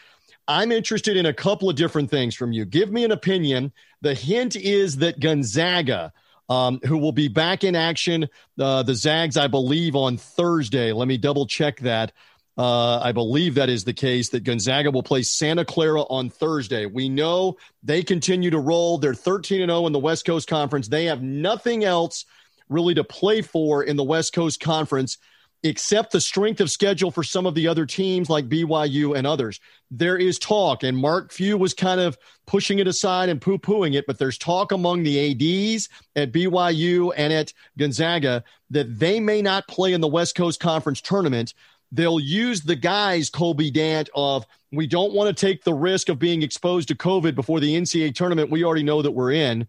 I'm 0.49 0.71
interested 0.71 1.17
in 1.17 1.27
a 1.27 1.33
couple 1.33 1.69
of 1.69 1.77
different 1.77 2.11
things 2.11 2.35
from 2.35 2.53
you. 2.53 2.65
Give 2.65 2.91
me 2.91 3.05
an 3.05 3.13
opinion. 3.13 3.73
The 4.03 4.15
hint 4.15 4.55
is 4.55 4.99
that 4.99 5.19
Gonzaga, 5.19 6.13
um, 6.49 6.81
who 6.85 6.99
will 6.99 7.13
be 7.13 7.29
back 7.29 7.65
in 7.65 7.75
action, 7.75 8.29
uh, 8.61 8.83
the 8.85 8.95
Zags, 8.95 9.37
I 9.37 9.49
believe, 9.49 9.97
on 9.97 10.17
Thursday. 10.17 10.93
Let 10.93 11.09
me 11.09 11.17
double 11.17 11.47
check 11.47 11.81
that. 11.81 12.13
Uh, 12.59 13.01
I 13.01 13.13
believe 13.13 13.57
that 13.57 13.69
is 13.69 13.85
the 13.85 13.93
case 13.93 14.31
that 14.31 14.45
Gonzaga 14.45 14.91
will 14.91 15.03
play 15.03 15.23
Santa 15.23 15.65
Clara 15.65 16.03
on 16.03 16.31
Thursday. 16.31 16.87
We 16.87 17.09
know 17.09 17.57
they 17.83 18.03
continue 18.03 18.51
to 18.51 18.59
roll. 18.59 18.97
They're 18.97 19.15
13 19.15 19.61
and 19.61 19.71
0 19.71 19.87
in 19.87 19.93
the 19.93 19.99
West 19.99 20.25
Coast 20.25 20.49
Conference. 20.49 20.89
They 20.89 21.05
have 21.07 21.23
nothing 21.23 21.85
else 21.85 22.25
really 22.69 22.95
to 22.95 23.05
play 23.05 23.43
for 23.43 23.83
in 23.83 23.97
the 23.97 24.05
West 24.05 24.33
Coast 24.33 24.61
Conference 24.61 25.19
except 25.63 26.13
the 26.13 26.21
strength 26.21 26.61
of 26.61 26.71
schedule 26.71 27.11
for 27.11 27.23
some 27.23 27.47
of 27.47 27.55
the 27.55 27.67
other 27.67 27.87
teams 27.87 28.31
like 28.31 28.49
BYU 28.49 29.17
and 29.17 29.27
others. 29.27 29.61
There 29.91 30.17
is 30.17 30.39
talk, 30.39 30.83
and 30.83 30.97
Mark 30.97 31.33
Few 31.33 31.57
was 31.57 31.75
kind 31.75 32.01
of 32.01 32.17
pushing 32.47 32.79
it 32.79 32.87
aside 32.87 33.29
and 33.29 33.41
poo 33.41 33.59
pooing 33.59 33.95
it, 33.95 34.07
but 34.07 34.19
there's 34.19 34.39
talk 34.39 34.73
among 34.73 35.03
the 35.03 35.31
ADs 35.75 35.89
at 36.15 36.33
BYU 36.33 37.13
and 37.17 37.33
at 37.33 37.53
Gonzaga 37.79 38.45
that 38.71 38.99
they 38.99 39.21
may 39.21 39.43
not 39.43 39.69
play 39.69 39.93
in 39.93 40.01
the 40.01 40.09
West 40.09 40.35
Coast 40.35 40.61
Conference 40.61 41.01
tournament. 41.01 41.55
They'll 41.93 42.21
use 42.21 42.63
the 42.63 42.77
guys, 42.77 43.31
Colby 43.31 43.71
Dant, 43.71 44.09
of 44.15 44.47
we 44.73 44.87
don't 44.87 45.15
want 45.15 45.35
to 45.35 45.47
take 45.47 45.63
the 45.63 45.75
risk 45.75 46.09
of 46.09 46.19
being 46.19 46.43
exposed 46.43 46.89
to 46.89 46.95
COVID 46.95 47.35
before 47.35 47.61
the 47.61 47.75
NCAA 47.75 48.15
tournament 48.15 48.51
we 48.51 48.65
already 48.65 48.83
know 48.83 49.03
that 49.03 49.13
we're 49.13 49.33
in. 49.33 49.67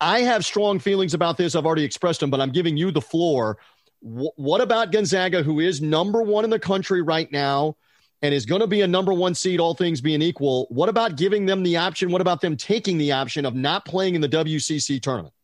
I 0.00 0.20
have 0.20 0.44
strong 0.44 0.78
feelings 0.78 1.14
about 1.14 1.36
this. 1.36 1.54
I've 1.54 1.66
already 1.66 1.84
expressed 1.84 2.20
them, 2.20 2.30
but 2.30 2.40
I'm 2.40 2.52
giving 2.52 2.76
you 2.76 2.90
the 2.90 3.00
floor 3.00 3.58
what 4.00 4.60
about 4.60 4.92
Gonzaga, 4.92 5.42
who 5.42 5.60
is 5.60 5.80
number 5.80 6.22
one 6.22 6.44
in 6.44 6.50
the 6.50 6.58
country 6.58 7.02
right 7.02 7.30
now 7.32 7.76
and 8.22 8.34
is 8.34 8.46
going 8.46 8.60
to 8.60 8.66
be 8.66 8.82
a 8.82 8.86
number 8.86 9.12
one 9.12 9.34
seed, 9.34 9.60
all 9.60 9.74
things 9.74 10.00
being 10.00 10.22
equal? 10.22 10.66
What 10.70 10.88
about 10.88 11.16
giving 11.16 11.46
them 11.46 11.62
the 11.62 11.76
option? 11.76 12.10
What 12.10 12.20
about 12.20 12.40
them 12.40 12.56
taking 12.56 12.98
the 12.98 13.12
option 13.12 13.44
of 13.44 13.54
not 13.54 13.84
playing 13.84 14.14
in 14.14 14.20
the 14.20 14.28
WCC 14.28 15.00
tournament? 15.02 15.34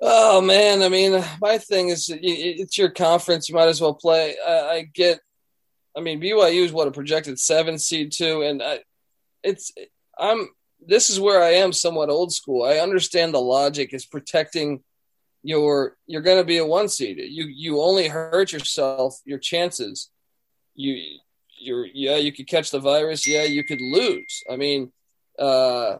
Oh 0.00 0.40
man, 0.40 0.82
I 0.82 0.88
mean, 0.88 1.24
my 1.40 1.58
thing 1.58 1.88
is 1.88 2.08
it's 2.12 2.78
your 2.78 2.90
conference. 2.90 3.48
You 3.48 3.56
might 3.56 3.68
as 3.68 3.80
well 3.80 3.94
play. 3.94 4.36
I, 4.46 4.52
I 4.52 4.82
get. 4.94 5.20
I 5.96 6.00
mean, 6.00 6.20
BYU 6.20 6.64
is 6.64 6.72
what 6.72 6.86
a 6.86 6.92
projected 6.92 7.40
seven 7.40 7.78
seed 7.78 8.12
too, 8.12 8.42
and 8.42 8.62
I, 8.62 8.80
it's 9.42 9.72
I'm. 10.16 10.48
This 10.86 11.10
is 11.10 11.18
where 11.18 11.42
I 11.42 11.54
am 11.54 11.72
somewhat 11.72 12.10
old 12.10 12.32
school. 12.32 12.64
I 12.64 12.76
understand 12.76 13.34
the 13.34 13.40
logic 13.40 13.92
is 13.92 14.06
protecting 14.06 14.84
you're 15.42 15.96
you're 16.06 16.22
going 16.22 16.38
to 16.38 16.44
be 16.44 16.58
a 16.58 16.66
one 16.66 16.88
seed. 16.88 17.18
You 17.18 17.46
you 17.46 17.80
only 17.80 18.08
hurt 18.08 18.52
yourself 18.52 19.20
your 19.24 19.38
chances. 19.38 20.10
You 20.74 21.00
you're 21.58 21.86
yeah 21.86 22.16
you 22.16 22.32
could 22.32 22.46
catch 22.46 22.70
the 22.70 22.80
virus. 22.80 23.26
Yeah, 23.26 23.44
you 23.44 23.64
could 23.64 23.80
lose. 23.80 24.42
I 24.50 24.56
mean, 24.56 24.92
uh, 25.38 25.98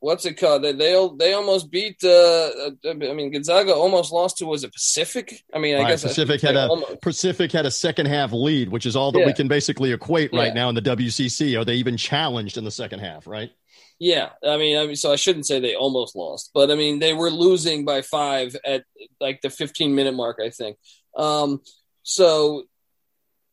what's 0.00 0.24
it 0.24 0.34
called? 0.34 0.64
They 0.64 0.72
they, 0.72 1.08
they 1.18 1.32
almost 1.32 1.70
beat. 1.70 2.02
Uh, 2.02 2.70
I 2.88 2.94
mean, 2.94 3.30
Gonzaga 3.30 3.74
almost 3.74 4.12
lost 4.12 4.38
to 4.38 4.46
was 4.46 4.64
it 4.64 4.72
Pacific? 4.72 5.44
I 5.52 5.58
mean, 5.58 5.76
I 5.76 5.80
right, 5.80 5.88
guess 5.88 6.02
Pacific 6.02 6.40
had 6.40 6.56
a 6.56 6.68
almost. 6.68 7.00
Pacific 7.00 7.52
had 7.52 7.66
a 7.66 7.70
second 7.70 8.06
half 8.06 8.32
lead, 8.32 8.68
which 8.68 8.86
is 8.86 8.96
all 8.96 9.12
that 9.12 9.20
yeah. 9.20 9.26
we 9.26 9.32
can 9.32 9.48
basically 9.48 9.92
equate 9.92 10.32
right 10.32 10.48
yeah. 10.48 10.54
now 10.54 10.68
in 10.68 10.74
the 10.74 10.82
WCC. 10.82 11.58
Are 11.60 11.64
they 11.64 11.74
even 11.74 11.96
challenged 11.96 12.56
in 12.56 12.64
the 12.64 12.70
second 12.70 13.00
half? 13.00 13.26
Right. 13.26 13.50
Yeah, 13.98 14.30
I 14.46 14.56
mean, 14.56 14.78
I 14.78 14.86
mean, 14.86 14.96
so 14.96 15.12
I 15.12 15.16
shouldn't 15.16 15.46
say 15.46 15.58
they 15.58 15.74
almost 15.74 16.14
lost, 16.14 16.50
but 16.54 16.70
I 16.70 16.76
mean 16.76 16.98
they 17.00 17.14
were 17.14 17.30
losing 17.30 17.84
by 17.84 18.02
five 18.02 18.56
at 18.64 18.84
like 19.20 19.40
the 19.40 19.50
15 19.50 19.94
minute 19.94 20.14
mark, 20.14 20.38
I 20.42 20.50
think. 20.50 20.76
Um, 21.16 21.60
so 22.04 22.64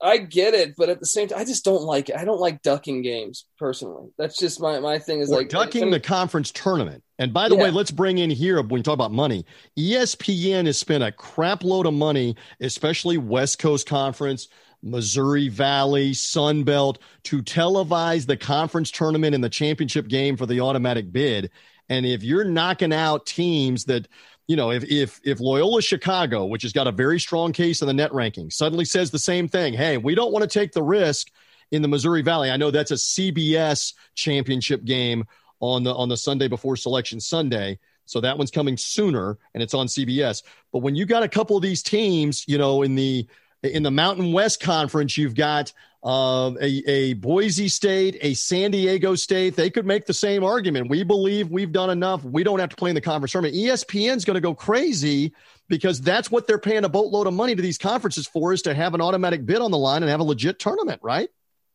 I 0.01 0.17
get 0.17 0.53
it, 0.53 0.75
but 0.77 0.89
at 0.89 0.99
the 0.99 1.05
same 1.05 1.29
time, 1.29 1.39
I 1.39 1.45
just 1.45 1.65
don't 1.65 1.81
like 1.81 2.10
it. 2.10 2.17
I 2.17 2.25
don't 2.25 2.39
like 2.39 2.62
ducking 2.62 3.01
games 3.01 3.45
personally. 3.58 4.10
That's 4.17 4.38
just 4.38 4.62
my 4.62 4.79
my 4.79 4.99
thing 4.99 5.19
is 5.19 5.29
like 5.29 5.49
ducking 5.49 5.89
the 5.89 5.99
conference 5.99 6.51
tournament. 6.51 7.03
And 7.17 7.34
by 7.34 7.49
the 7.49 7.55
yeah. 7.55 7.63
way, 7.63 7.71
let's 7.71 7.91
bring 7.91 8.17
in 8.17 8.29
here 8.29 8.62
when 8.62 8.77
you 8.77 8.84
talk 8.84 8.93
about 8.93 9.13
money. 9.13 9.45
ESPN 9.79 10.65
has 10.65 10.77
spent 10.77 11.03
a 11.03 11.12
crap 11.12 11.63
load 11.63 11.86
of 11.86 11.93
money, 11.93 12.36
especially 12.60 13.17
West 13.17 13.58
Coast 13.58 13.88
Conference 13.88 14.49
Missouri 14.86 15.50
Valley, 15.50 16.13
Sun 16.13 16.63
Belt 16.63 17.00
to 17.24 17.41
televise 17.41 18.26
the 18.26 18.38
conference 18.38 18.91
tournament 18.91 19.36
and 19.36 19.43
the 19.43 19.50
championship 19.50 20.08
game 20.08 20.38
for 20.38 20.45
the 20.45 20.62
automatic 20.62 21.12
bid. 21.12 21.50
And 21.89 22.06
if 22.06 22.24
you're 22.24 22.45
knocking 22.45 22.93
out 22.93 23.26
teams 23.26 23.86
that, 23.86 24.08
you 24.48 24.56
know, 24.56 24.71
if 24.71 24.84
if 24.86 25.19
if 25.24 25.39
Loyola 25.39 25.82
Chicago, 25.82 26.45
which 26.45 26.62
has 26.62 26.71
got 26.71 26.88
a 26.88 26.91
very 26.91 27.19
strong 27.19 27.52
case 27.52 27.82
in 27.82 27.88
the 27.88 27.93
net 27.93 28.13
ranking, 28.13 28.52
suddenly 28.52 28.86
says 28.86 29.12
the 29.12 29.19
same 29.19 29.48
thing, 29.48 29.74
hey, 29.74 29.98
we 29.98 30.15
don't 30.15 30.32
want 30.32 30.43
to 30.43 30.60
take 30.60 30.71
the 30.71 30.84
risk 30.84 31.32
in 31.71 31.82
the 31.82 31.88
Missouri 31.88 32.21
Valley. 32.21 32.52
I 32.52 32.58
know 32.58 32.71
that's 32.71 32.91
a 32.91 32.95
CBS 32.95 33.93
championship 34.13 34.86
game 34.86 35.26
on 35.60 35.84
the 35.84 35.93
on 35.93 36.10
the 36.10 36.17
Sunday 36.17 36.48
before 36.48 36.76
Selection 36.76 37.19
Sunday. 37.19 37.80
So 38.06 38.21
that 38.21 38.38
one's 38.38 38.52
coming 38.52 38.78
sooner 38.78 39.38
and 39.54 39.63
it's 39.63 39.74
on 39.74 39.88
CBS. 39.88 40.43
But 40.71 40.80
when 40.80 40.95
you 40.95 41.06
got 41.06 41.24
a 41.24 41.28
couple 41.28 41.58
of 41.58 41.63
these 41.63 41.82
teams, 41.82 42.45
you 42.48 42.60
know, 42.60 42.84
in 42.84 42.93
the 42.93 43.28
in 43.65 43.84
the 43.84 43.91
Mountain 43.91 44.32
West 44.32 44.62
Conference, 44.62 45.17
you've 45.17 45.36
got 45.36 45.73
uh, 46.04 46.51
a, 46.62 46.84
a 46.88 47.13
Boise 47.13 47.67
State, 47.67 48.17
a 48.21 48.36
San 48.36 48.71
Diego 48.71 49.15
State. 49.15 49.56
They 49.56 49.69
could 49.69 49.86
make 49.86 50.06
the 50.06 50.13
same 50.13 50.43
argument. 50.43 50.89
We 50.89 51.04
believe 51.04 51.49
we've 51.49 51.71
done 51.71 51.89
enough. 51.89 52.23
We 52.23 52.43
don't 52.43 52.60
have 52.60 52.69
to 52.69 52.75
play 52.75 52.89
in 52.89 52.95
the 52.95 53.01
conference 53.01 53.32
tournament. 53.32 53.56
ESPN's 53.56 54.23
going 54.23 54.36
to 54.36 54.41
go 54.41 54.54
crazy 54.54 55.34
because 55.67 55.99
that's 55.99 56.30
what 56.30 56.45
they're 56.45 56.60
paying 56.60 56.84
a 56.84 56.89
boatload 56.89 57.25
of 57.25 57.34
money 57.34 57.56
to 57.56 57.62
these 57.62 57.80
conferences 57.80 58.28
for 58.28 58.54
is 58.54 58.62
to 58.63 58.73
have 58.75 58.93
an 58.93 59.01
automatic 59.01 59.45
bid 59.45 59.62
on 59.62 59.71
the 59.71 59.78
line 59.78 60.04
and 60.04 60.10
have 60.12 60.19
a 60.19 60.23
legit 60.23 60.60
tournament, 60.60 61.01
right? 61.04 61.30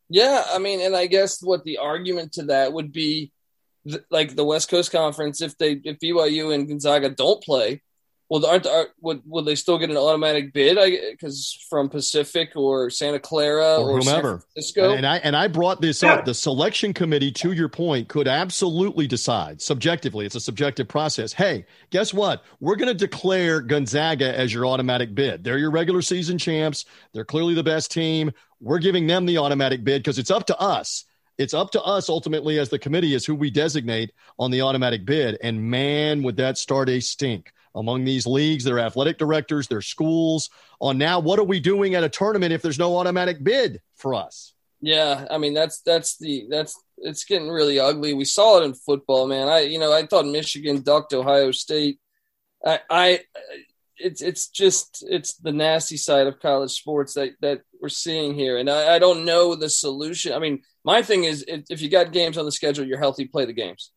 Yeah, 0.07 0.43
I 0.49 0.59
mean, 0.59 0.81
and 0.81 0.95
I 0.95 1.07
guess 1.07 1.41
what 1.41 1.63
the 1.63 1.77
argument 1.77 2.33
to 2.33 2.43
that 2.43 2.73
would 2.73 2.91
be, 2.91 3.31
like 4.09 4.35
the 4.35 4.45
West 4.45 4.69
Coast 4.69 4.91
Conference, 4.91 5.41
if 5.41 5.57
they 5.57 5.81
if 5.83 5.99
BYU 5.99 6.53
and 6.53 6.67
Gonzaga 6.67 7.09
don't 7.09 7.43
play, 7.43 7.81
well, 8.31 8.45
aren't 8.45 8.65
are, 8.65 8.87
would 9.01 9.23
will 9.25 9.43
they 9.43 9.55
still 9.55 9.77
get 9.77 9.89
an 9.89 9.97
automatic 9.97 10.53
bid? 10.53 10.77
Because 11.11 11.65
from 11.69 11.89
Pacific 11.89 12.51
or 12.55 12.89
Santa 12.89 13.19
Clara 13.19 13.75
or, 13.75 13.89
or 13.89 13.99
whomever, 13.99 14.05
San 14.05 14.39
Francisco. 14.53 14.91
And 14.93 15.05
I 15.05 15.17
and 15.17 15.35
I 15.35 15.49
brought 15.49 15.81
this 15.81 16.01
up. 16.01 16.23
The 16.23 16.33
selection 16.33 16.93
committee, 16.93 17.33
to 17.33 17.51
your 17.51 17.67
point, 17.67 18.07
could 18.07 18.29
absolutely 18.29 19.05
decide 19.05 19.61
subjectively. 19.61 20.25
It's 20.25 20.35
a 20.35 20.39
subjective 20.39 20.87
process. 20.87 21.33
Hey, 21.33 21.65
guess 21.89 22.13
what? 22.13 22.45
We're 22.61 22.77
going 22.77 22.87
to 22.87 22.93
declare 22.93 23.59
Gonzaga 23.59 24.33
as 24.33 24.53
your 24.53 24.65
automatic 24.65 25.13
bid. 25.13 25.43
They're 25.43 25.57
your 25.57 25.71
regular 25.71 26.01
season 26.01 26.37
champs. 26.37 26.85
They're 27.11 27.25
clearly 27.25 27.53
the 27.53 27.63
best 27.63 27.91
team. 27.91 28.31
We're 28.61 28.79
giving 28.79 29.07
them 29.07 29.25
the 29.25 29.39
automatic 29.39 29.83
bid 29.83 30.03
because 30.03 30.17
it's 30.17 30.31
up 30.31 30.45
to 30.45 30.57
us. 30.57 31.03
It's 31.37 31.53
up 31.53 31.71
to 31.71 31.81
us 31.81 32.07
ultimately 32.07 32.59
as 32.59 32.69
the 32.69 32.79
committee 32.79 33.13
is 33.13 33.25
who 33.25 33.35
we 33.35 33.51
designate 33.51 34.13
on 34.39 34.51
the 34.51 34.61
automatic 34.61 35.03
bid. 35.03 35.37
And 35.43 35.69
man, 35.69 36.23
would 36.23 36.37
that 36.37 36.57
start 36.57 36.87
a 36.87 37.01
stink 37.01 37.51
among 37.75 38.03
these 38.03 38.25
leagues, 38.27 38.63
their 38.63 38.79
athletic 38.79 39.17
directors, 39.17 39.67
their 39.67 39.81
schools 39.81 40.49
on 40.79 40.97
now 40.97 41.19
what 41.19 41.39
are 41.39 41.43
we 41.43 41.59
doing 41.59 41.95
at 41.95 42.03
a 42.03 42.09
tournament 42.09 42.53
if 42.53 42.61
there's 42.61 42.79
no 42.79 42.97
automatic 42.97 43.43
bid 43.43 43.81
for 43.95 44.13
us? 44.13 44.53
Yeah, 44.81 45.27
I 45.29 45.37
mean 45.37 45.53
that's 45.53 45.81
that's 45.81 46.17
the 46.17 46.47
that's 46.49 46.79
it's 46.97 47.23
getting 47.23 47.49
really 47.49 47.79
ugly. 47.79 48.13
We 48.13 48.25
saw 48.25 48.59
it 48.59 48.65
in 48.65 48.73
football, 48.73 49.27
man. 49.27 49.47
I 49.47 49.61
you 49.61 49.79
know 49.79 49.93
I 49.93 50.05
thought 50.05 50.25
Michigan 50.25 50.81
ducked 50.81 51.13
Ohio 51.13 51.51
State. 51.51 51.99
I, 52.65 52.79
I 52.89 53.19
it's 53.97 54.21
it's 54.21 54.47
just 54.47 55.05
it's 55.07 55.35
the 55.35 55.51
nasty 55.51 55.97
side 55.97 56.27
of 56.27 56.39
college 56.39 56.71
sports 56.71 57.13
that 57.13 57.31
that 57.41 57.61
we're 57.79 57.89
seeing 57.89 58.33
here, 58.33 58.57
and 58.57 58.69
I, 58.69 58.95
I 58.95 58.99
don't 58.99 59.25
know 59.25 59.55
the 59.55 59.69
solution. 59.69 60.33
I 60.33 60.39
mean, 60.39 60.63
my 60.83 61.01
thing 61.03 61.23
is 61.23 61.45
if 61.47 61.81
you 61.81 61.89
got 61.89 62.11
games 62.11 62.37
on 62.37 62.45
the 62.45 62.51
schedule, 62.51 62.85
you're 62.85 62.99
healthy, 62.99 63.25
play 63.25 63.45
the 63.45 63.53
games. 63.53 63.91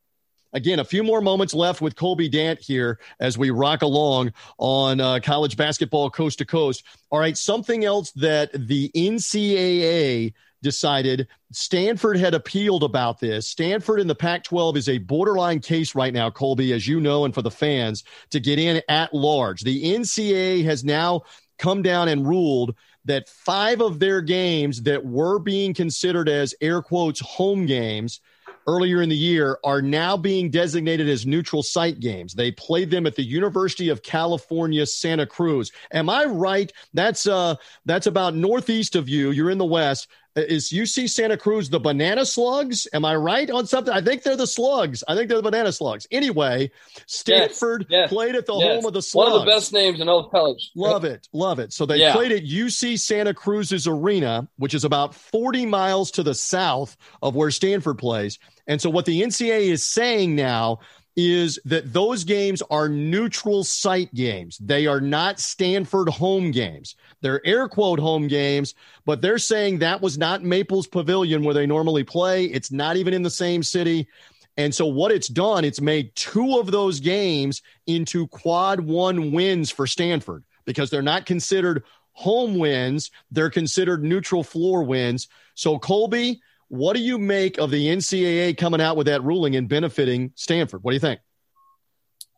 Again, 0.54 0.78
a 0.78 0.84
few 0.84 1.02
more 1.02 1.20
moments 1.20 1.52
left 1.52 1.80
with 1.80 1.96
Colby 1.96 2.28
Dant 2.28 2.60
here 2.60 3.00
as 3.18 3.36
we 3.36 3.50
rock 3.50 3.82
along 3.82 4.32
on 4.56 5.00
uh, 5.00 5.18
college 5.20 5.56
basketball 5.56 6.10
coast 6.10 6.38
to 6.38 6.44
coast. 6.44 6.84
All 7.10 7.18
right, 7.18 7.36
something 7.36 7.84
else 7.84 8.12
that 8.12 8.50
the 8.52 8.90
NCAA 8.94 10.32
decided 10.62 11.28
Stanford 11.52 12.16
had 12.16 12.34
appealed 12.34 12.84
about 12.84 13.18
this. 13.18 13.48
Stanford 13.48 14.00
in 14.00 14.06
the 14.06 14.14
Pac 14.14 14.44
12 14.44 14.76
is 14.76 14.88
a 14.88 14.98
borderline 14.98 15.60
case 15.60 15.94
right 15.94 16.14
now, 16.14 16.30
Colby, 16.30 16.72
as 16.72 16.86
you 16.86 17.00
know, 17.00 17.24
and 17.24 17.34
for 17.34 17.42
the 17.42 17.50
fans 17.50 18.04
to 18.30 18.38
get 18.38 18.58
in 18.58 18.80
at 18.88 19.12
large. 19.12 19.62
The 19.62 19.94
NCAA 19.94 20.64
has 20.64 20.84
now 20.84 21.22
come 21.58 21.82
down 21.82 22.08
and 22.08 22.26
ruled 22.26 22.76
that 23.04 23.28
five 23.28 23.80
of 23.80 23.98
their 23.98 24.22
games 24.22 24.82
that 24.82 25.04
were 25.04 25.38
being 25.38 25.74
considered 25.74 26.28
as 26.28 26.54
air 26.60 26.80
quotes 26.80 27.20
home 27.20 27.66
games 27.66 28.20
earlier 28.66 29.02
in 29.02 29.08
the 29.08 29.16
year 29.16 29.58
are 29.64 29.82
now 29.82 30.16
being 30.16 30.50
designated 30.50 31.08
as 31.08 31.26
neutral 31.26 31.62
site 31.62 32.00
games. 32.00 32.34
They 32.34 32.50
played 32.50 32.90
them 32.90 33.06
at 33.06 33.16
the 33.16 33.22
University 33.22 33.88
of 33.88 34.02
California, 34.02 34.86
Santa 34.86 35.26
Cruz. 35.26 35.72
Am 35.92 36.08
I 36.08 36.24
right? 36.24 36.72
That's 36.92 37.26
uh 37.26 37.56
that's 37.84 38.06
about 38.06 38.34
northeast 38.34 38.96
of 38.96 39.08
you. 39.08 39.30
You're 39.30 39.50
in 39.50 39.58
the 39.58 39.64
west. 39.64 40.08
Is 40.36 40.70
UC 40.70 41.10
Santa 41.10 41.36
Cruz 41.36 41.70
the 41.70 41.78
banana 41.78 42.26
slugs? 42.26 42.88
Am 42.92 43.04
I 43.04 43.14
right 43.14 43.48
on 43.50 43.66
something? 43.66 43.94
I 43.94 44.00
think 44.00 44.24
they're 44.24 44.36
the 44.36 44.46
slugs. 44.46 45.04
I 45.06 45.14
think 45.14 45.28
they're 45.28 45.38
the 45.38 45.42
banana 45.42 45.70
slugs. 45.70 46.08
Anyway, 46.10 46.72
Stanford 47.06 47.86
yes, 47.88 48.00
yes, 48.02 48.08
played 48.08 48.34
at 48.34 48.46
the 48.46 48.54
yes. 48.54 48.76
home 48.76 48.86
of 48.86 48.94
the 48.94 49.02
slugs. 49.02 49.30
One 49.30 49.40
of 49.40 49.46
the 49.46 49.52
best 49.52 49.72
names 49.72 50.00
in 50.00 50.08
all 50.08 50.28
college. 50.28 50.72
Love 50.74 51.04
it. 51.04 51.28
Love 51.32 51.60
it. 51.60 51.72
So 51.72 51.86
they 51.86 51.98
yeah. 51.98 52.12
played 52.12 52.32
at 52.32 52.42
UC 52.42 52.98
Santa 52.98 53.32
Cruz's 53.32 53.86
arena, 53.86 54.48
which 54.56 54.74
is 54.74 54.84
about 54.84 55.14
40 55.14 55.66
miles 55.66 56.10
to 56.12 56.24
the 56.24 56.34
south 56.34 56.96
of 57.22 57.36
where 57.36 57.52
Stanford 57.52 57.98
plays. 57.98 58.40
And 58.66 58.80
so 58.80 58.90
what 58.90 59.04
the 59.04 59.22
NCAA 59.22 59.68
is 59.68 59.84
saying 59.84 60.34
now 60.34 60.80
is 61.16 61.60
that 61.64 61.92
those 61.92 62.24
games 62.24 62.62
are 62.70 62.88
neutral 62.88 63.62
site 63.62 64.12
games. 64.14 64.58
They 64.58 64.86
are 64.86 65.00
not 65.00 65.38
Stanford 65.38 66.08
home 66.08 66.50
games. 66.50 66.96
They're 67.20 67.44
air 67.46 67.68
quote 67.68 68.00
home 68.00 68.26
games, 68.26 68.74
but 69.04 69.22
they're 69.22 69.38
saying 69.38 69.78
that 69.78 70.00
was 70.00 70.18
not 70.18 70.42
Maples 70.42 70.88
Pavilion 70.88 71.44
where 71.44 71.54
they 71.54 71.66
normally 71.66 72.04
play. 72.04 72.46
It's 72.46 72.72
not 72.72 72.96
even 72.96 73.14
in 73.14 73.22
the 73.22 73.30
same 73.30 73.62
city. 73.62 74.08
And 74.56 74.74
so 74.74 74.86
what 74.86 75.12
it's 75.12 75.28
done, 75.28 75.64
it's 75.64 75.80
made 75.80 76.14
two 76.14 76.58
of 76.58 76.70
those 76.70 77.00
games 77.00 77.62
into 77.86 78.26
quad 78.28 78.80
one 78.80 79.32
wins 79.32 79.70
for 79.70 79.86
Stanford 79.86 80.44
because 80.64 80.90
they're 80.90 81.02
not 81.02 81.26
considered 81.26 81.84
home 82.12 82.58
wins. 82.58 83.10
They're 83.30 83.50
considered 83.50 84.04
neutral 84.04 84.44
floor 84.44 84.82
wins. 84.82 85.28
So 85.54 85.78
Colby, 85.78 86.40
what 86.68 86.96
do 86.96 87.02
you 87.02 87.18
make 87.18 87.58
of 87.58 87.70
the 87.70 87.86
NCAA 87.88 88.56
coming 88.56 88.80
out 88.80 88.96
with 88.96 89.06
that 89.06 89.22
ruling 89.22 89.56
and 89.56 89.68
benefiting 89.68 90.32
Stanford? 90.34 90.82
What 90.82 90.92
do 90.92 90.96
you 90.96 91.00
think? 91.00 91.20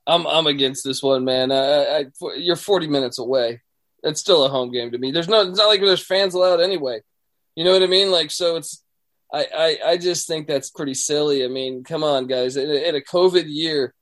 I'm 0.06 0.26
I'm 0.26 0.46
against 0.46 0.84
this 0.84 1.02
one, 1.02 1.24
man. 1.24 1.50
I, 1.50 1.56
I, 1.56 2.04
you're 2.36 2.56
40 2.56 2.86
minutes 2.86 3.18
away. 3.18 3.62
It's 4.02 4.20
still 4.20 4.44
a 4.44 4.48
home 4.48 4.70
game 4.70 4.92
to 4.92 4.98
me. 4.98 5.10
There's 5.10 5.28
no. 5.28 5.42
It's 5.48 5.58
not 5.58 5.66
like 5.66 5.80
there's 5.80 6.04
fans 6.04 6.34
allowed 6.34 6.60
anyway. 6.60 7.00
You 7.56 7.64
know 7.64 7.72
what 7.72 7.82
I 7.82 7.86
mean? 7.86 8.10
Like 8.10 8.30
so, 8.30 8.56
it's. 8.56 8.82
I 9.32 9.46
I, 9.52 9.90
I 9.90 9.96
just 9.96 10.28
think 10.28 10.46
that's 10.46 10.70
pretty 10.70 10.94
silly. 10.94 11.44
I 11.44 11.48
mean, 11.48 11.82
come 11.82 12.04
on, 12.04 12.28
guys. 12.28 12.56
In 12.56 12.70
a, 12.70 12.88
in 12.88 12.94
a 12.94 13.00
COVID 13.00 13.46
year, 13.46 13.94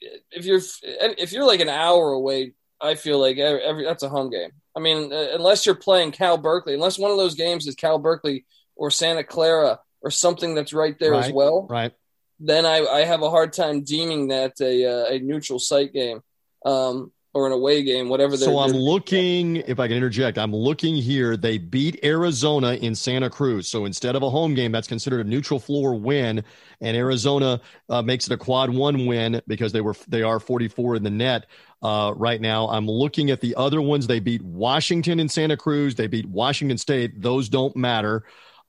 if 0.00 0.44
you're 0.44 0.60
if 0.82 1.32
you're 1.32 1.46
like 1.46 1.60
an 1.60 1.68
hour 1.68 2.10
away, 2.10 2.54
I 2.80 2.96
feel 2.96 3.20
like 3.20 3.38
every, 3.38 3.62
every 3.62 3.84
that's 3.84 4.02
a 4.02 4.08
home 4.08 4.30
game. 4.30 4.50
I 4.74 4.80
mean, 4.80 5.12
uh, 5.12 5.28
unless 5.34 5.64
you're 5.64 5.76
playing 5.76 6.10
Cal 6.10 6.36
Berkeley, 6.36 6.74
unless 6.74 6.98
one 6.98 7.12
of 7.12 7.16
those 7.16 7.34
games 7.34 7.66
is 7.66 7.76
Cal 7.76 7.98
Berkeley 7.98 8.44
or 8.76 8.90
Santa 8.90 9.24
Clara 9.24 9.80
or 10.02 10.10
something 10.10 10.54
that's 10.54 10.72
right 10.72 10.96
there 10.98 11.12
right, 11.12 11.24
as 11.24 11.32
well, 11.32 11.66
right? 11.68 11.92
Then 12.38 12.66
I, 12.66 12.84
I 12.84 13.04
have 13.04 13.22
a 13.22 13.30
hard 13.30 13.52
time 13.52 13.82
deeming 13.82 14.28
that 14.28 14.52
a 14.60 14.84
uh, 14.84 15.14
a 15.14 15.18
neutral 15.18 15.58
site 15.58 15.92
game. 15.92 16.20
Um, 16.64 17.12
or 17.36 17.46
an 17.46 17.52
away 17.52 17.82
game, 17.82 18.08
whatever. 18.08 18.34
So 18.34 18.58
I'm 18.58 18.72
looking, 18.72 19.56
if 19.56 19.78
I 19.78 19.88
can 19.88 19.96
interject, 19.98 20.38
I'm 20.38 20.56
looking 20.56 20.96
here. 20.96 21.36
They 21.36 21.58
beat 21.58 22.02
Arizona 22.02 22.72
in 22.72 22.94
Santa 22.94 23.28
Cruz. 23.28 23.68
So 23.68 23.84
instead 23.84 24.16
of 24.16 24.22
a 24.22 24.30
home 24.30 24.54
game, 24.54 24.72
that's 24.72 24.88
considered 24.88 25.26
a 25.26 25.28
neutral 25.28 25.60
floor 25.60 25.94
win, 25.94 26.42
and 26.80 26.96
Arizona 26.96 27.60
uh, 27.90 28.00
makes 28.00 28.26
it 28.26 28.32
a 28.32 28.38
quad 28.38 28.70
one 28.70 29.04
win 29.04 29.42
because 29.46 29.72
they 29.72 29.82
were 29.82 29.94
they 30.08 30.22
are 30.22 30.40
44 30.40 30.96
in 30.96 31.02
the 31.02 31.10
net 31.10 31.44
uh, 31.82 32.14
right 32.16 32.40
now. 32.40 32.68
I'm 32.68 32.88
looking 32.88 33.30
at 33.30 33.42
the 33.42 33.54
other 33.56 33.82
ones. 33.82 34.06
They 34.06 34.18
beat 34.20 34.40
Washington 34.40 35.20
in 35.20 35.28
Santa 35.28 35.58
Cruz. 35.58 35.94
They 35.94 36.06
beat 36.06 36.24
Washington 36.26 36.78
State. 36.78 37.20
Those 37.20 37.50
don't 37.50 37.76
matter. 37.76 38.24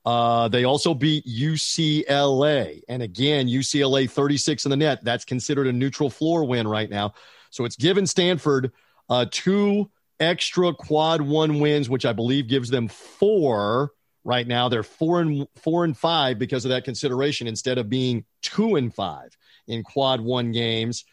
Uh, 0.08 0.48
they 0.48 0.64
also 0.64 0.94
beat 0.94 1.26
UCLA. 1.26 2.80
And 2.88 3.02
again, 3.02 3.46
UCLA 3.46 4.08
36 4.08 4.64
in 4.64 4.70
the 4.70 4.76
net. 4.78 5.04
That's 5.04 5.26
considered 5.26 5.66
a 5.66 5.72
neutral 5.72 6.08
floor 6.08 6.44
win 6.44 6.66
right 6.66 6.88
now. 6.88 7.12
So 7.50 7.66
it's 7.66 7.76
given 7.76 8.06
Stanford 8.06 8.72
uh, 9.10 9.26
two 9.30 9.90
extra 10.18 10.72
quad 10.72 11.20
one 11.20 11.60
wins, 11.60 11.90
which 11.90 12.06
I 12.06 12.14
believe 12.14 12.48
gives 12.48 12.70
them 12.70 12.88
four 12.88 13.90
right 14.24 14.48
now. 14.48 14.70
They're 14.70 14.82
four 14.82 15.20
and 15.20 15.46
four 15.56 15.84
and 15.84 15.94
five 15.94 16.38
because 16.38 16.64
of 16.64 16.70
that 16.70 16.84
consideration 16.84 17.46
instead 17.46 17.76
of 17.76 17.90
being 17.90 18.24
two 18.40 18.76
and 18.76 18.94
five 18.94 19.36
in 19.66 19.82
quad 19.82 20.22
one 20.22 20.52
games 20.52 21.04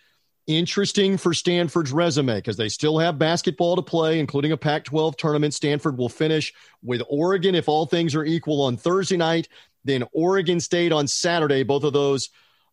interesting 0.47 1.17
for 1.17 1.33
Stanford's 1.33 1.91
resume 1.91 2.35
because 2.35 2.57
they 2.57 2.69
still 2.69 2.97
have 2.99 3.17
basketball 3.17 3.75
to 3.75 3.81
play, 3.81 4.19
including 4.19 4.51
a 4.51 4.57
Pac 4.57 4.85
12 4.85 5.17
tournament. 5.17 5.53
Stanford 5.53 5.97
will 5.97 6.09
finish 6.09 6.53
with 6.83 7.01
Oregon 7.09 7.55
if 7.55 7.67
all 7.67 7.85
things 7.85 8.15
are 8.15 8.23
equal 8.25 8.61
on 8.61 8.77
Thursday 8.77 9.17
night, 9.17 9.47
then 9.83 10.03
Oregon 10.11 10.59
State 10.59 10.91
on 10.91 11.07
Saturday, 11.07 11.63
both 11.63 11.83
of 11.83 11.93
those 11.93 12.29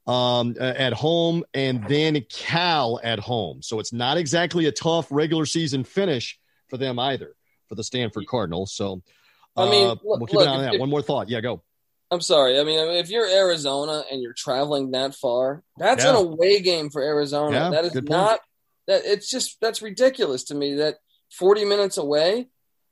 um, 0.07 0.57
at 0.59 0.93
home, 0.93 1.45
and 1.55 1.87
then 1.89 2.25
Cal 2.29 3.01
at 3.03 3.19
home. 3.19 3.63
So 3.63 3.79
it's 3.79 3.93
not 3.93 4.17
exactly 4.17 4.67
a 4.67 4.73
tough 4.73 5.07
regular 5.11 5.47
season 5.47 5.85
finish 5.85 6.39
for 6.69 6.77
them 6.77 6.99
either, 6.99 7.35
for 7.69 7.75
the 7.75 7.85
Stanford 7.85 8.27
Cardinals. 8.27 8.73
So 8.73 9.03
uh, 9.57 9.67
I 9.67 9.71
mean, 9.71 9.89
uh, 9.89 9.97
we'll 10.03 10.27
keep 10.27 10.37
look, 10.37 10.47
an 10.47 10.49
eye 10.49 10.57
on 10.57 10.63
that. 10.63 10.79
One 10.79 10.91
more 10.91 11.03
thought. 11.03 11.29
Yeah, 11.29 11.41
go. 11.41 11.63
I'm 12.13 12.21
sorry. 12.21 12.61
I 12.61 12.65
mean, 12.65 12.79
if 12.91 13.09
you're 13.09 13.27
Arizona 13.27 14.05
and 14.13 14.21
you're 14.21 14.35
traveling 14.35 14.91
that 14.91 15.15
far, 15.15 15.63
that's 15.79 16.05
yeah. 16.05 16.11
an 16.11 16.17
away 16.17 16.61
game 16.61 16.91
for 16.91 17.01
Arizona. 17.01 17.57
Yeah, 17.57 17.71
that 17.71 17.85
is 17.87 17.95
not 18.03 18.41
that. 18.87 19.07
It's 19.07 19.31
just 19.31 19.57
that's 19.63 19.81
ridiculous 19.81 20.45
to 20.45 20.55
me. 20.55 20.75
That 20.75 20.97
40 21.33 21.65
minutes 21.65 21.97
away. 21.97 22.49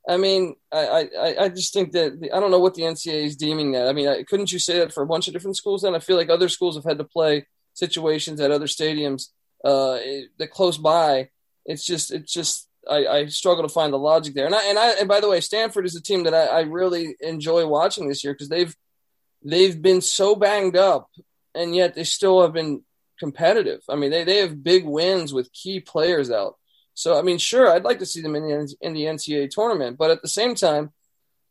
I 0.08 0.16
mean, 0.16 0.56
I, 0.72 1.10
I, 1.18 1.34
I 1.38 1.48
just 1.50 1.74
think 1.74 1.92
that 1.92 2.18
the, 2.18 2.32
I 2.32 2.40
don't 2.40 2.50
know 2.50 2.58
what 2.58 2.74
the 2.74 2.82
NCAA 2.82 3.26
is 3.26 3.36
deeming 3.36 3.72
that. 3.72 3.86
I 3.86 3.92
mean, 3.92 4.08
I, 4.08 4.22
couldn't 4.22 4.50
you 4.50 4.58
say 4.58 4.78
that 4.78 4.94
for 4.94 5.02
a 5.02 5.06
bunch 5.06 5.28
of 5.28 5.34
different 5.34 5.58
schools? 5.58 5.82
Then 5.82 5.94
I 5.94 5.98
feel 5.98 6.16
like 6.16 6.30
other 6.30 6.48
schools 6.48 6.74
have 6.76 6.84
had 6.84 6.96
to 6.96 7.04
play 7.04 7.46
situations 7.74 8.40
at 8.40 8.50
other 8.50 8.66
stadiums 8.66 9.26
uh, 9.62 9.98
that 10.38 10.50
close 10.50 10.78
by. 10.78 11.28
It's 11.66 11.84
just, 11.84 12.10
it's 12.10 12.32
just, 12.32 12.66
I, 12.90 13.06
I, 13.06 13.26
struggle 13.26 13.62
to 13.62 13.68
find 13.68 13.92
the 13.92 13.98
logic 13.98 14.32
there. 14.32 14.46
And 14.46 14.54
I, 14.54 14.64
and 14.64 14.78
I, 14.78 14.92
and 14.92 15.06
by 15.06 15.20
the 15.20 15.28
way, 15.28 15.42
Stanford 15.42 15.84
is 15.84 15.94
a 15.94 16.02
team 16.02 16.24
that 16.24 16.32
I, 16.32 16.46
I 16.46 16.60
really 16.62 17.14
enjoy 17.20 17.66
watching 17.66 18.08
this 18.08 18.24
year 18.24 18.32
because 18.32 18.48
they've 18.48 18.74
they've 19.42 19.80
been 19.80 20.00
so 20.00 20.34
banged 20.34 20.76
up, 20.76 21.10
and 21.54 21.74
yet 21.74 21.94
they 21.94 22.04
still 22.04 22.42
have 22.42 22.52
been 22.52 22.82
competitive. 23.18 23.82
I 23.88 23.96
mean, 23.96 24.10
they, 24.10 24.24
they 24.24 24.38
have 24.38 24.62
big 24.62 24.84
wins 24.84 25.32
with 25.32 25.52
key 25.52 25.80
players 25.80 26.30
out. 26.30 26.56
So, 26.94 27.18
I 27.18 27.22
mean, 27.22 27.38
sure, 27.38 27.70
I'd 27.70 27.84
like 27.84 28.00
to 28.00 28.06
see 28.06 28.20
them 28.20 28.34
in 28.36 28.42
the, 28.42 28.74
in 28.80 28.92
the 28.92 29.04
NCAA 29.04 29.50
tournament, 29.50 29.96
but 29.98 30.10
at 30.10 30.22
the 30.22 30.28
same 30.28 30.54
time, 30.54 30.92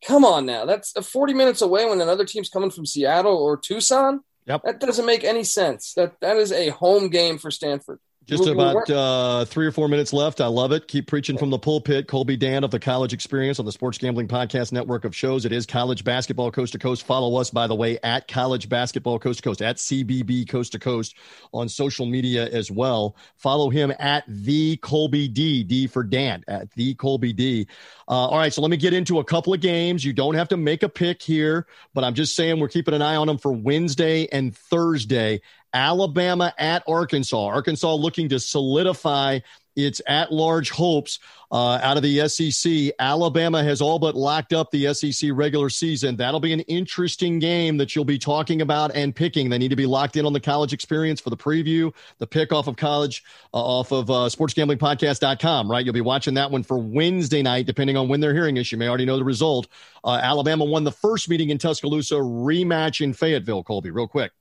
come 0.06 0.25
on 0.25 0.45
now. 0.45 0.65
That's 0.65 0.91
40 0.91 1.34
minutes 1.34 1.62
away 1.62 1.86
when 1.86 2.02
another 2.02 2.25
team's 2.25 2.49
coming 2.49 2.71
from 2.71 2.86
Seattle 2.86 3.36
or 3.36 3.58
Tucson. 3.58 4.21
Yep. 4.45 4.63
That 4.63 4.80
doesn't 4.80 5.06
make 5.06 5.23
any 5.23 5.43
sense. 5.43 5.93
That 5.93 6.19
That 6.21 6.38
is 6.38 6.52
a 6.52 6.69
home 6.69 7.10
game 7.10 7.38
for 7.38 7.52
Stanford. 7.52 7.99
Just 8.30 8.48
about 8.48 8.89
uh, 8.89 9.46
three 9.46 9.65
or 9.65 9.72
four 9.72 9.88
minutes 9.88 10.13
left. 10.13 10.39
I 10.39 10.48
love 10.48 10.72
it. 10.72 10.88
Keep 10.88 11.08
preaching 11.08 11.38
from 11.38 11.50
the 11.50 11.58
pulpit. 11.58 12.08
Colby 12.08 12.38
Dan 12.38 12.63
of 12.63 12.72
the 12.72 12.80
College 12.80 13.12
Experience 13.12 13.60
on 13.60 13.65
the 13.65 13.72
Sports 13.72 13.98
Gambling 13.98 14.28
Podcast 14.28 14.72
Network 14.72 15.04
of 15.04 15.15
shows. 15.15 15.46
It 15.46 15.52
is 15.52 15.65
college 15.65 16.04
basketball 16.04 16.52
coast 16.52 16.74
to 16.74 16.80
coast. 16.80 17.04
Follow 17.06 17.39
us, 17.39 17.50
by 17.50 17.68
the 17.68 17.76
way, 17.76 17.98
at 18.04 18.28
college 18.28 18.70
basketball 18.70 19.18
coast 19.18 19.39
to 19.39 19.44
coast, 19.44 19.62
at 19.62 19.78
CBB 19.78 20.48
coast 20.48 20.74
to 20.74 20.80
coast 20.80 21.15
on 21.54 21.68
social 21.68 22.06
media 22.06 22.48
as 22.48 22.70
well. 22.70 23.15
Follow 23.36 23.70
him 23.70 23.92
at 23.98 24.24
the 24.28 24.78
Colby 24.78 25.28
D, 25.28 25.63
D 25.63 25.88
for 25.88 26.04
Dan, 26.04 26.44
at 26.48 26.72
the 26.72 26.94
Colby 26.96 27.34
D. 27.34 27.68
Uh, 28.08 28.28
all 28.28 28.38
right, 28.38 28.54
so 28.54 28.62
let 28.62 28.72
me 28.72 28.78
get 28.78 28.94
into 28.94 29.20
a 29.20 29.24
couple 29.24 29.54
of 29.54 29.62
games. 29.62 30.04
You 30.04 30.13
don't 30.13 30.36
have 30.36 30.50
to 30.50 30.58
make 30.58 30.84
a 30.84 30.89
pick 30.89 31.22
here, 31.22 31.68
but 31.94 32.04
I'm 32.04 32.13
just 32.13 32.36
saying 32.36 32.60
we're 32.60 32.68
keeping 32.68 32.94
an 32.94 33.02
eye 33.02 33.15
on 33.15 33.28
them 33.28 33.38
for 33.38 33.52
Wednesday 33.52 34.28
and 34.32 34.56
Thursday. 34.56 35.42
Alabama 35.73 36.53
at 36.58 36.84
Arkansas. 36.88 37.45
Arkansas 37.45 37.93
looking 37.93 38.29
to 38.29 38.39
solidify 38.39 39.39
its 39.75 40.01
at 40.08 40.32
large 40.32 40.69
hopes 40.71 41.19
uh, 41.51 41.79
out 41.82 41.97
of 41.97 42.03
the 42.03 42.27
SEC. 42.27 42.93
Alabama 42.99 43.63
has 43.63 43.82
all 43.82 43.97
but 43.97 44.15
locked 44.15 44.53
up 44.53 44.69
the 44.71 44.93
SEC 44.93 45.29
regular 45.34 45.69
season. 45.69 46.15
That'll 46.15 46.39
be 46.39 46.53
an 46.53 46.62
interesting 46.62 47.39
game 47.39 47.77
that 47.77 47.95
you'll 47.95 48.05
be 48.05 48.19
talking 48.19 48.62
about 48.62 48.91
and 48.95 49.15
picking. 49.15 49.49
They 49.49 49.58
need 49.58 49.69
to 49.69 49.75
be 49.75 49.86
locked 49.86 50.15
in 50.15 50.25
on 50.25 50.34
the 50.34 50.39
college 50.39 50.73
experience 50.73 51.19
for 51.19 51.29
the 51.29 51.38
preview, 51.38 51.93
the 52.17 52.27
pick 52.27 52.51
off 52.51 52.67
of 52.67 52.75
college, 52.75 53.23
uh, 53.53 53.58
off 53.58 53.91
of 53.91 54.10
uh, 54.10 54.29
sportsgamblingpodcast.com, 54.29 55.71
right? 55.71 55.86
You'll 55.86 55.93
be 55.93 56.01
watching 56.01 56.34
that 56.36 56.51
one 56.51 56.63
for 56.63 56.77
Wednesday 56.77 57.41
night, 57.41 57.65
depending 57.65 57.97
on 57.97 58.08
when 58.08 58.19
they're 58.19 58.34
hearing 58.34 58.55
this. 58.55 58.71
You 58.71 58.77
may 58.77 58.88
already 58.88 59.05
know 59.05 59.17
the 59.17 59.23
result. 59.23 59.67
Uh, 60.03 60.19
Alabama 60.21 60.65
won 60.65 60.84
the 60.84 60.91
first 60.91 61.29
meeting 61.29 61.49
in 61.49 61.58
Tuscaloosa, 61.58 62.15
rematch 62.15 63.01
in 63.01 63.13
Fayetteville, 63.13 63.63
Colby, 63.63 63.91
real 63.91 64.08
quick. 64.08 64.32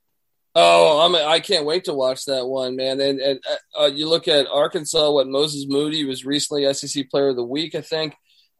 Oh, 0.55 0.99
I'm 1.05 1.15
I 1.15 1.39
can't 1.39 1.65
wait 1.65 1.85
to 1.85 1.93
watch 1.93 2.25
that 2.25 2.47
one, 2.47 2.75
man. 2.75 2.99
And 2.99 3.19
and 3.19 3.39
uh, 3.79 3.85
you 3.85 4.09
look 4.09 4.27
at 4.27 4.47
Arkansas. 4.47 5.11
What 5.11 5.27
Moses 5.27 5.65
Moody 5.67 6.05
was 6.05 6.25
recently 6.25 6.71
SEC 6.73 7.09
Player 7.09 7.29
of 7.29 7.35
the 7.35 7.43
Week, 7.43 7.75
I 7.75 7.81
think. 7.81 8.15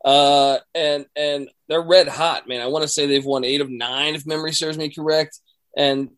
Uh, 0.06 0.60
and 0.76 1.06
and 1.16 1.50
they're 1.68 1.82
red 1.82 2.08
hot, 2.08 2.48
man. 2.48 2.62
I 2.62 2.68
want 2.68 2.84
to 2.84 2.88
say 2.88 3.06
they've 3.06 3.26
won 3.26 3.44
eight 3.44 3.62
of 3.62 3.70
nine, 3.70 4.16
if 4.16 4.26
memory 4.26 4.54
serves 4.54 4.78
me 4.78 4.94
correct. 4.94 5.40
And 5.76 6.12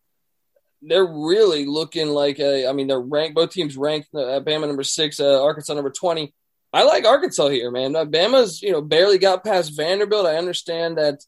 they're 0.82 1.06
really 1.06 1.66
looking 1.66 2.10
like 2.10 2.40
a. 2.40 2.68
I 2.68 2.74
mean, 2.74 2.88
they're 2.88 3.00
ranked. 3.00 3.36
Both 3.36 3.52
teams 3.52 3.78
ranked. 3.78 4.10
Uh, 4.14 4.40
Bama 4.42 4.68
number 4.68 4.84
six, 4.84 5.20
uh, 5.20 5.44
Arkansas 5.44 5.74
number 5.74 5.92
twenty. 5.92 6.34
I 6.74 6.84
like 6.84 7.06
Arkansas 7.06 7.50
here, 7.50 7.72
man. 7.72 7.96
Uh, 7.96 8.06
Bama's 8.06 8.62
you 8.62 8.72
know 8.72 8.82
barely 8.82 9.18
got 9.18 9.44
past 9.44 9.76
Vanderbilt. 9.76 10.26
I 10.26 10.38
understand 10.38 10.98
that. 10.98 11.24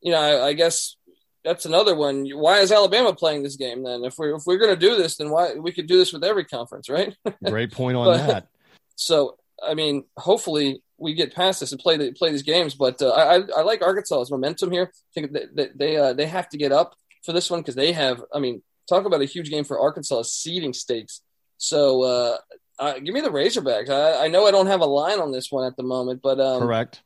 You 0.00 0.12
know, 0.12 0.20
I, 0.20 0.48
I 0.48 0.52
guess 0.52 0.96
that's 1.44 1.66
another 1.66 1.94
one. 1.94 2.26
Why 2.30 2.60
is 2.60 2.72
Alabama 2.72 3.14
playing 3.14 3.42
this 3.42 3.56
game 3.56 3.84
then? 3.84 4.04
If 4.04 4.18
we're 4.18 4.34
if 4.34 4.44
we're 4.46 4.58
going 4.58 4.74
to 4.74 4.80
do 4.80 4.96
this, 4.96 5.16
then 5.16 5.30
why 5.30 5.54
we 5.54 5.72
could 5.72 5.86
do 5.86 5.98
this 5.98 6.12
with 6.12 6.24
every 6.24 6.44
conference, 6.44 6.88
right? 6.88 7.14
Great 7.44 7.70
point 7.70 7.96
on 7.96 8.06
but, 8.06 8.26
that. 8.26 8.48
So, 8.96 9.36
I 9.62 9.74
mean, 9.74 10.04
hopefully 10.16 10.82
we 10.96 11.14
get 11.14 11.34
past 11.34 11.60
this 11.60 11.72
and 11.72 11.80
play 11.80 11.96
the, 11.96 12.12
play 12.12 12.30
these 12.30 12.42
games. 12.42 12.74
But 12.74 13.02
uh, 13.02 13.10
I 13.10 13.42
I 13.56 13.62
like 13.62 13.82
Arkansas's 13.82 14.30
momentum 14.30 14.70
here. 14.70 14.90
I 14.92 15.10
think 15.14 15.32
that 15.32 15.54
they 15.54 15.68
they, 15.74 15.96
uh, 15.96 16.12
they 16.14 16.26
have 16.26 16.48
to 16.50 16.58
get 16.58 16.72
up 16.72 16.94
for 17.24 17.32
this 17.32 17.50
one 17.50 17.60
because 17.60 17.74
they 17.74 17.92
have. 17.92 18.22
I 18.32 18.38
mean, 18.38 18.62
talk 18.88 19.04
about 19.04 19.20
a 19.20 19.26
huge 19.26 19.50
game 19.50 19.64
for 19.64 19.78
Arkansas 19.78 20.22
seeding 20.22 20.72
stakes. 20.72 21.20
So. 21.58 22.02
Uh, 22.02 22.36
uh, 22.76 22.94
give 22.98 23.14
me 23.14 23.20
the 23.20 23.28
Razorbacks. 23.28 23.88
I, 23.88 24.24
I 24.24 24.28
know 24.28 24.48
I 24.48 24.50
don't 24.50 24.66
have 24.66 24.80
a 24.80 24.84
line 24.84 25.20
on 25.20 25.30
this 25.30 25.52
one 25.52 25.64
at 25.64 25.76
the 25.76 25.84
moment, 25.84 26.20
but 26.20 26.40
um, 26.40 26.60
correct. 26.60 27.02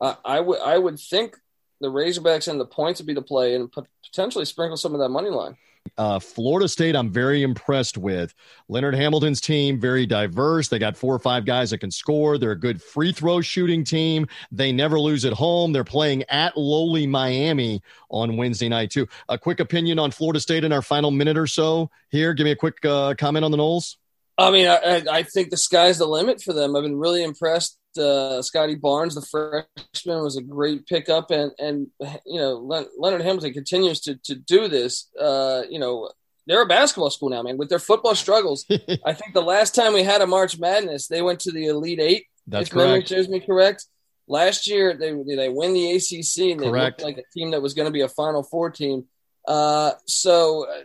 I, 0.00 0.16
I 0.24 0.40
would 0.40 0.60
I 0.60 0.76
would 0.76 0.98
think 0.98 1.36
the 1.80 1.88
Razorbacks 1.88 2.48
and 2.48 2.60
the 2.60 2.66
points 2.66 3.00
would 3.00 3.06
be 3.06 3.14
the 3.14 3.22
play 3.22 3.54
and 3.54 3.70
potentially 4.04 4.44
sprinkle 4.44 4.76
some 4.76 4.94
of 4.94 5.00
that 5.00 5.08
money 5.08 5.30
line. 5.30 5.56
Uh, 5.98 6.18
Florida 6.18 6.66
State, 6.66 6.96
I'm 6.96 7.10
very 7.10 7.42
impressed 7.42 7.98
with. 7.98 8.34
Leonard 8.68 8.94
Hamilton's 8.94 9.40
team, 9.40 9.78
very 9.78 10.06
diverse. 10.06 10.68
They 10.68 10.78
got 10.78 10.96
four 10.96 11.14
or 11.14 11.18
five 11.18 11.44
guys 11.44 11.70
that 11.70 11.78
can 11.78 11.90
score. 11.90 12.38
They're 12.38 12.52
a 12.52 12.58
good 12.58 12.82
free 12.82 13.12
throw 13.12 13.42
shooting 13.42 13.84
team. 13.84 14.26
They 14.50 14.72
never 14.72 14.98
lose 14.98 15.24
at 15.24 15.34
home. 15.34 15.72
They're 15.72 15.84
playing 15.84 16.24
at 16.30 16.56
lowly 16.56 17.06
Miami 17.06 17.82
on 18.08 18.36
Wednesday 18.36 18.68
night, 18.68 18.90
too. 18.90 19.06
A 19.28 19.38
quick 19.38 19.60
opinion 19.60 19.98
on 19.98 20.10
Florida 20.10 20.40
State 20.40 20.64
in 20.64 20.72
our 20.72 20.82
final 20.82 21.10
minute 21.10 21.36
or 21.36 21.46
so 21.46 21.90
here. 22.08 22.32
Give 22.32 22.44
me 22.44 22.52
a 22.52 22.56
quick 22.56 22.84
uh, 22.84 23.14
comment 23.18 23.44
on 23.44 23.50
the 23.50 23.58
Noles. 23.58 23.96
I 24.36 24.50
mean, 24.50 24.66
I, 24.66 25.04
I 25.08 25.22
think 25.22 25.50
the 25.50 25.56
sky's 25.56 25.98
the 25.98 26.06
limit 26.06 26.42
for 26.42 26.52
them. 26.52 26.74
I've 26.74 26.82
been 26.82 26.98
really 26.98 27.22
impressed 27.22 27.78
uh, 27.98 28.42
Scottie 28.42 28.74
Barnes, 28.74 29.14
the 29.14 29.22
freshman, 29.22 30.22
was 30.22 30.36
a 30.36 30.42
great 30.42 30.86
pickup, 30.86 31.30
and 31.30 31.52
and 31.58 31.88
you 32.26 32.40
know 32.40 32.58
Le- 32.58 32.86
Leonard 32.98 33.22
Hamilton 33.22 33.52
continues 33.52 34.00
to 34.02 34.16
to 34.24 34.34
do 34.34 34.68
this. 34.68 35.08
Uh, 35.20 35.62
you 35.68 35.78
know, 35.78 36.10
they're 36.46 36.62
a 36.62 36.66
basketball 36.66 37.10
school 37.10 37.30
now, 37.30 37.42
man. 37.42 37.56
With 37.56 37.68
their 37.68 37.78
football 37.78 38.14
struggles, 38.14 38.64
I 39.04 39.12
think 39.12 39.34
the 39.34 39.42
last 39.42 39.74
time 39.74 39.92
we 39.92 40.02
had 40.02 40.20
a 40.20 40.26
March 40.26 40.58
Madness, 40.58 41.08
they 41.08 41.22
went 41.22 41.40
to 41.40 41.52
the 41.52 41.66
Elite 41.66 42.00
Eight. 42.00 42.26
That's 42.46 42.68
if 42.68 42.72
correct. 42.72 42.86
memory 42.86 43.06
serves 43.06 43.28
me 43.28 43.40
correct. 43.40 43.86
Last 44.26 44.66
year, 44.68 44.94
they 44.94 45.12
they 45.36 45.48
win 45.48 45.74
the 45.74 45.92
ACC, 45.92 46.52
and 46.52 46.60
they 46.60 46.70
correct. 46.70 47.00
looked 47.00 47.02
like 47.02 47.18
a 47.18 47.38
team 47.38 47.50
that 47.50 47.62
was 47.62 47.74
going 47.74 47.86
to 47.86 47.92
be 47.92 48.02
a 48.02 48.08
Final 48.08 48.42
Four 48.42 48.70
team. 48.70 49.04
Uh, 49.46 49.92
so 50.06 50.66
uh, 50.66 50.82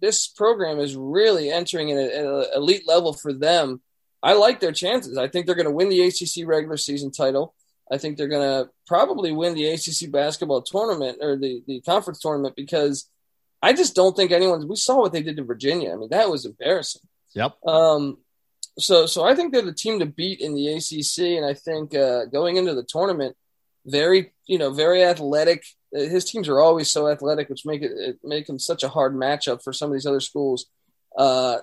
this 0.00 0.28
program 0.28 0.78
is 0.78 0.96
really 0.96 1.50
entering 1.50 1.90
at 1.92 1.98
an 1.98 2.46
elite 2.54 2.88
level 2.88 3.12
for 3.12 3.32
them 3.32 3.82
I 4.22 4.32
like 4.34 4.60
their 4.60 4.72
chances. 4.72 5.16
I 5.16 5.28
think 5.28 5.46
they're 5.46 5.54
going 5.54 5.66
to 5.66 5.72
win 5.72 5.88
the 5.88 6.02
ACC 6.02 6.46
regular 6.46 6.76
season 6.76 7.10
title. 7.10 7.54
I 7.90 7.98
think 7.98 8.16
they're 8.16 8.28
going 8.28 8.64
to 8.64 8.70
probably 8.86 9.32
win 9.32 9.54
the 9.54 9.66
ACC 9.66 10.10
basketball 10.10 10.62
tournament 10.62 11.18
or 11.20 11.36
the, 11.36 11.62
the 11.66 11.80
conference 11.80 12.20
tournament 12.20 12.56
because 12.56 13.08
I 13.62 13.72
just 13.72 13.94
don't 13.94 14.16
think 14.16 14.30
anyone's. 14.30 14.66
We 14.66 14.76
saw 14.76 15.00
what 15.00 15.12
they 15.12 15.22
did 15.22 15.36
to 15.36 15.44
Virginia. 15.44 15.92
I 15.92 15.96
mean, 15.96 16.10
that 16.10 16.30
was 16.30 16.44
embarrassing. 16.44 17.02
Yep. 17.34 17.56
Um. 17.66 18.18
So, 18.78 19.06
so 19.06 19.24
I 19.24 19.34
think 19.34 19.52
they're 19.52 19.62
the 19.62 19.72
team 19.72 19.98
to 19.98 20.06
beat 20.06 20.40
in 20.40 20.54
the 20.54 20.68
ACC, 20.74 21.36
and 21.36 21.44
I 21.44 21.54
think 21.54 21.96
uh, 21.96 22.26
going 22.26 22.56
into 22.56 22.74
the 22.74 22.84
tournament, 22.84 23.36
very, 23.84 24.32
you 24.46 24.56
know, 24.56 24.72
very 24.72 25.02
athletic. 25.02 25.64
His 25.92 26.24
teams 26.24 26.48
are 26.48 26.60
always 26.60 26.88
so 26.88 27.08
athletic, 27.08 27.48
which 27.48 27.66
make 27.66 27.82
it, 27.82 27.90
it 27.90 28.18
make 28.22 28.46
them 28.46 28.60
such 28.60 28.84
a 28.84 28.88
hard 28.88 29.14
matchup 29.14 29.64
for 29.64 29.72
some 29.72 29.90
of 29.90 29.94
these 29.94 30.06
other 30.06 30.20
schools. 30.20 30.66
Uh, 31.16 31.58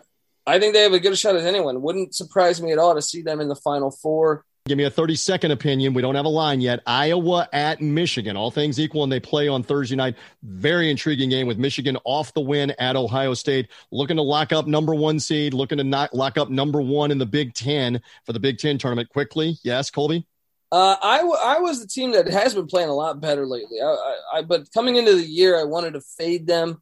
I 0.48 0.60
think 0.60 0.74
they 0.74 0.82
have 0.82 0.94
a 0.94 1.00
good 1.00 1.18
shot 1.18 1.36
as 1.36 1.46
anyone. 1.46 1.82
Wouldn't 1.82 2.14
surprise 2.14 2.62
me 2.62 2.72
at 2.72 2.78
all 2.78 2.94
to 2.96 3.02
see 3.02 3.22
them 3.22 3.42
in 3.42 3.48
the 3.48 3.56
Final 3.56 3.92
Four. 3.92 4.46
Give 4.68 4.80
me 4.80 4.86
a 4.86 4.90
30 4.90 5.16
second 5.16 5.52
opinion. 5.52 5.94
We 5.94 6.02
don't 6.02 6.16
have 6.16 6.26
a 6.26 6.30
line 6.30 6.60
yet. 6.60 6.82
Iowa 6.88 7.48
at 7.54 7.82
Michigan. 7.82 8.36
All 8.36 8.50
things 8.50 8.80
equal, 8.80 9.04
and 9.04 9.12
they 9.12 9.20
play 9.20 9.48
on 9.48 9.62
Thursday 9.62 9.96
night. 9.96 10.16
Very 10.42 10.90
intriguing 10.90 11.30
game 11.30 11.46
with 11.46 11.60
Michigan 11.60 12.00
off 12.04 12.34
the 12.34 12.42
win 12.42 12.72
at 12.80 12.96
Ohio 12.96 13.36
State. 13.36 13.68
Looking 13.92 14.18
to 14.18 14.24
lock 14.24 14.52
up 14.52 14.66
number 14.66 14.96
one 14.96 15.20
seed, 15.20 15.54
looking 15.54 15.78
to 15.78 15.84
not 15.84 16.16
lock 16.16 16.40
up 16.40 16.50
number 16.50 16.82
one 16.82 17.12
in 17.12 17.20
the 17.20 17.28
Big 17.28 17.54
Ten 17.54 18.02
for 18.26 18.34
the 18.34 18.40
Big 18.40 18.58
Ten 18.58 18.80
tournament 18.80 19.10
quickly. 19.10 19.56
Yes, 19.64 19.92
Colby? 19.92 20.26
Uh, 20.72 20.96
I, 21.00 21.18
w- 21.18 21.38
I 21.40 21.60
was 21.60 21.80
the 21.80 21.88
team 21.88 22.14
that 22.14 22.28
has 22.28 22.56
been 22.56 22.66
playing 22.66 22.90
a 22.90 22.96
lot 22.96 23.22
better 23.22 23.46
lately. 23.46 23.80
I, 23.82 23.86
I, 23.86 24.18
I, 24.34 24.42
but 24.42 24.72
coming 24.74 24.96
into 24.96 25.14
the 25.14 25.24
year, 25.24 25.60
I 25.60 25.64
wanted 25.64 25.94
to 25.94 26.02
fade 26.02 26.48
them 26.48 26.82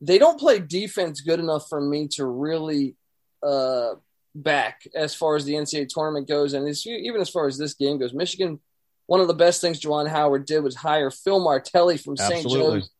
they 0.00 0.18
don't 0.18 0.38
play 0.38 0.58
defense 0.58 1.20
good 1.20 1.40
enough 1.40 1.68
for 1.68 1.80
me 1.80 2.08
to 2.08 2.24
really 2.24 2.96
uh, 3.42 3.94
back 4.34 4.82
as 4.94 5.14
far 5.14 5.36
as 5.36 5.44
the 5.44 5.54
NCAA 5.54 5.88
tournament 5.88 6.28
goes, 6.28 6.54
and 6.54 6.68
even 6.86 7.20
as 7.20 7.28
far 7.28 7.46
as 7.46 7.58
this 7.58 7.74
game 7.74 7.98
goes. 7.98 8.14
Michigan, 8.14 8.60
one 9.06 9.20
of 9.20 9.28
the 9.28 9.34
best 9.34 9.60
things 9.60 9.80
Juwan 9.80 10.08
Howard 10.08 10.46
did 10.46 10.60
was 10.60 10.76
hire 10.76 11.10
Phil 11.10 11.40
Martelli 11.40 11.96
from 11.96 12.16
St. 12.16 12.48
Joe's. 12.48 12.90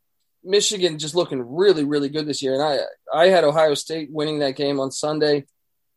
Michigan 0.45 0.99
just 0.99 1.15
looking 1.15 1.57
really, 1.57 1.85
really 1.85 2.09
good 2.09 2.27
this 2.27 2.43
year, 2.43 2.55
and 2.55 2.63
I 2.63 2.79
I 3.13 3.27
had 3.29 3.45
Ohio 3.45 3.75
State 3.75 4.09
winning 4.11 4.39
that 4.39 4.57
game 4.57 4.81
on 4.81 4.91
Sunday. 4.91 5.45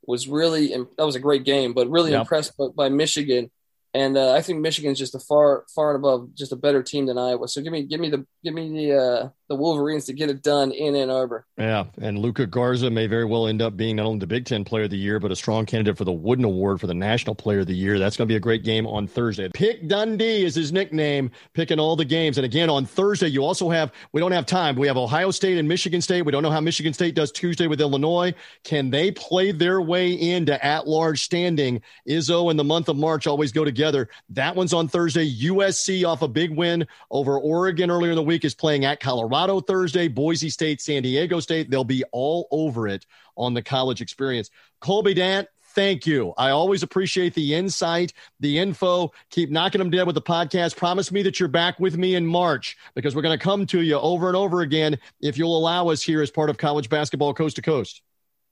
Was 0.07 0.27
really 0.27 0.75
that 0.97 1.05
was 1.05 1.15
a 1.15 1.19
great 1.19 1.45
game, 1.45 1.73
but 1.73 1.89
really 1.89 2.11
yep. 2.11 2.21
impressed 2.21 2.57
by, 2.57 2.67
by 2.75 2.89
Michigan. 2.89 3.51
And 3.93 4.17
uh, 4.17 4.33
I 4.33 4.41
think 4.41 4.61
Michigan's 4.61 4.97
just 4.97 5.15
a 5.15 5.19
far, 5.19 5.65
far 5.75 5.89
and 5.89 5.97
above, 5.97 6.33
just 6.33 6.53
a 6.53 6.55
better 6.55 6.81
team 6.81 7.07
than 7.07 7.17
Iowa. 7.17 7.47
So 7.47 7.61
give 7.61 7.73
me, 7.73 7.83
give 7.83 7.99
me 7.99 8.09
the, 8.09 8.25
give 8.43 8.53
me 8.53 8.69
the, 8.69 8.97
uh, 8.97 9.29
the 9.49 9.55
Wolverines 9.55 10.05
to 10.05 10.13
get 10.13 10.29
it 10.29 10.41
done 10.41 10.71
in 10.71 10.95
Ann 10.95 11.09
Arbor. 11.09 11.45
Yeah, 11.57 11.83
and 12.01 12.17
Luka 12.17 12.45
Garza 12.45 12.89
may 12.89 13.05
very 13.05 13.25
well 13.25 13.47
end 13.47 13.61
up 13.61 13.75
being 13.75 13.97
not 13.97 14.05
only 14.05 14.19
the 14.19 14.27
Big 14.27 14.45
Ten 14.45 14.63
Player 14.63 14.85
of 14.85 14.91
the 14.91 14.97
Year, 14.97 15.19
but 15.19 15.29
a 15.29 15.35
strong 15.35 15.65
candidate 15.65 15.97
for 15.97 16.05
the 16.05 16.11
Wooden 16.13 16.45
Award 16.45 16.79
for 16.79 16.87
the 16.87 16.93
National 16.93 17.35
Player 17.35 17.59
of 17.59 17.67
the 17.67 17.75
Year. 17.75 17.99
That's 17.99 18.15
going 18.15 18.29
to 18.29 18.31
be 18.31 18.37
a 18.37 18.39
great 18.39 18.63
game 18.63 18.87
on 18.87 19.07
Thursday. 19.07 19.49
Pick 19.53 19.89
Dundee 19.89 20.45
is 20.45 20.55
his 20.55 20.71
nickname, 20.71 21.29
picking 21.53 21.79
all 21.79 21.97
the 21.97 22.05
games. 22.05 22.37
And 22.37 22.45
again, 22.45 22.69
on 22.69 22.85
Thursday, 22.85 23.27
you 23.27 23.43
also 23.43 23.69
have, 23.69 23.91
we 24.13 24.21
don't 24.21 24.31
have 24.31 24.45
time. 24.45 24.77
We 24.77 24.87
have 24.87 24.95
Ohio 24.95 25.31
State 25.31 25.57
and 25.57 25.67
Michigan 25.67 25.99
State. 25.99 26.21
We 26.21 26.31
don't 26.31 26.43
know 26.43 26.49
how 26.49 26.61
Michigan 26.61 26.93
State 26.93 27.13
does 27.13 27.29
Tuesday 27.29 27.67
with 27.67 27.81
Illinois. 27.81 28.33
Can 28.63 28.89
they 28.89 29.11
play 29.11 29.51
their 29.51 29.81
way 29.81 30.13
into 30.13 30.63
at 30.65 30.87
large 30.87 31.23
standing? 31.23 31.81
Izzo 32.07 32.51
in 32.51 32.55
the 32.55 32.63
month 32.63 32.87
of 32.87 32.95
March 32.95 33.27
always 33.27 33.51
go 33.51 33.65
together. 33.81 34.09
That 34.29 34.55
one's 34.55 34.73
on 34.73 34.87
Thursday. 34.87 35.27
USC 35.41 36.05
off 36.05 36.21
a 36.21 36.27
big 36.27 36.55
win 36.55 36.87
over 37.09 37.39
Oregon 37.39 37.89
earlier 37.89 38.11
in 38.11 38.15
the 38.15 38.21
week 38.21 38.45
is 38.45 38.53
playing 38.53 38.85
at 38.85 38.99
Colorado 38.99 39.59
Thursday. 39.59 40.07
Boise 40.07 40.51
State, 40.51 40.81
San 40.81 41.01
Diego 41.01 41.39
State. 41.39 41.71
They'll 41.71 41.83
be 41.83 42.03
all 42.11 42.47
over 42.51 42.87
it 42.87 43.07
on 43.35 43.55
the 43.55 43.63
college 43.63 43.99
experience. 43.99 44.51
Colby 44.81 45.15
Dant, 45.15 45.47
thank 45.73 46.05
you. 46.05 46.31
I 46.37 46.51
always 46.51 46.83
appreciate 46.83 47.33
the 47.33 47.55
insight, 47.55 48.13
the 48.39 48.59
info. 48.59 49.11
Keep 49.31 49.49
knocking 49.49 49.79
them 49.79 49.89
dead 49.89 50.05
with 50.05 50.13
the 50.13 50.21
podcast. 50.21 50.77
Promise 50.77 51.11
me 51.11 51.23
that 51.23 51.39
you're 51.39 51.49
back 51.49 51.79
with 51.79 51.97
me 51.97 52.13
in 52.13 52.23
March 52.23 52.77
because 52.93 53.15
we're 53.15 53.23
going 53.23 53.37
to 53.37 53.43
come 53.43 53.65
to 53.65 53.81
you 53.81 53.95
over 53.95 54.27
and 54.27 54.37
over 54.37 54.61
again 54.61 54.99
if 55.21 55.39
you'll 55.39 55.57
allow 55.57 55.89
us 55.89 56.03
here 56.03 56.21
as 56.21 56.29
part 56.29 56.51
of 56.51 56.59
college 56.59 56.87
basketball 56.87 57.33
coast 57.33 57.55
to 57.55 57.63
coast. 57.63 58.03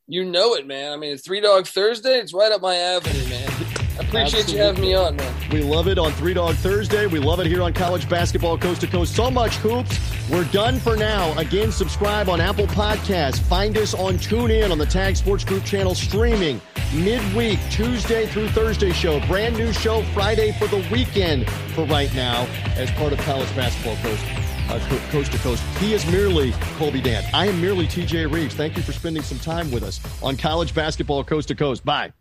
You 0.08 0.26
know 0.26 0.56
it, 0.56 0.66
man. 0.66 0.92
I 0.92 0.96
mean, 0.96 1.14
it's 1.14 1.24
Three 1.24 1.40
Dog 1.40 1.68
Thursday. 1.68 2.18
It's 2.18 2.34
right 2.34 2.52
up 2.52 2.62
my 2.62 2.76
avenue, 2.76 3.30
man. 3.30 3.79
Appreciate 4.00 4.24
Absolutely. 4.24 4.54
you 4.54 4.64
having 4.64 4.82
me 4.82 4.94
on, 4.96 5.16
man. 5.16 5.50
We 5.52 5.62
love 5.62 5.88
it 5.88 5.98
on 5.98 6.12
Three 6.14 6.34
Dog 6.34 6.56
Thursday. 6.56 7.06
We 7.06 7.20
love 7.20 7.40
it 7.40 7.48
here 7.48 7.62
on 7.62 7.74
College 7.74 8.08
Basketball 8.10 8.58
Coast 8.58 8.82
to 8.82 8.88
Coast. 8.88 9.16
So 9.16 9.30
much 9.30 9.56
hoops. 9.58 10.00
We're 10.30 10.46
done 10.46 10.80
for 10.80 10.96
now. 10.96 11.38
Again, 11.38 11.72
subscribe 11.72 12.30
on 12.30 12.40
Apple 12.40 12.68
Podcasts. 12.68 13.40
Find 13.40 13.78
us 13.78 13.94
on 13.94 14.16
TuneIn 14.16 14.72
on 14.72 14.78
the 14.78 14.86
Tag 14.86 15.16
Sports 15.16 15.44
Group 15.44 15.64
channel 15.64 15.96
streaming 15.96 16.62
midweek, 16.94 17.60
Tuesday 17.70 18.26
through 18.28 18.50
Thursday 18.50 18.92
show. 18.92 19.20
Brand 19.28 19.58
new 19.58 19.72
show 19.74 20.02
Friday 20.14 20.52
for 20.54 20.68
the 20.68 20.88
weekend 20.92 21.50
for 21.76 21.86
right 21.86 22.14
now 22.16 22.48
as 22.76 22.90
part 22.92 23.14
of 23.14 23.20
College 23.20 23.54
Basketball 23.56 23.96
Coast 23.98 24.24
uh, 24.70 24.80
coast 25.10 25.32
to 25.32 25.38
coast. 25.40 25.64
He 25.80 25.94
is 25.94 26.06
merely 26.12 26.52
Colby 26.78 27.02
Dan. 27.02 27.24
I 27.34 27.48
am 27.48 27.60
merely 27.60 27.88
TJ 27.88 28.32
Reeves. 28.32 28.56
Thank 28.56 28.78
you 28.78 28.84
for 28.84 28.94
spending 28.94 29.24
some 29.24 29.40
time 29.40 29.72
with 29.72 29.84
us 29.84 30.00
on 30.22 30.38
college 30.38 30.74
basketball 30.74 31.24
coast 31.24 31.48
to 31.50 31.56
coast. 31.56 31.84
Bye. 31.84 32.14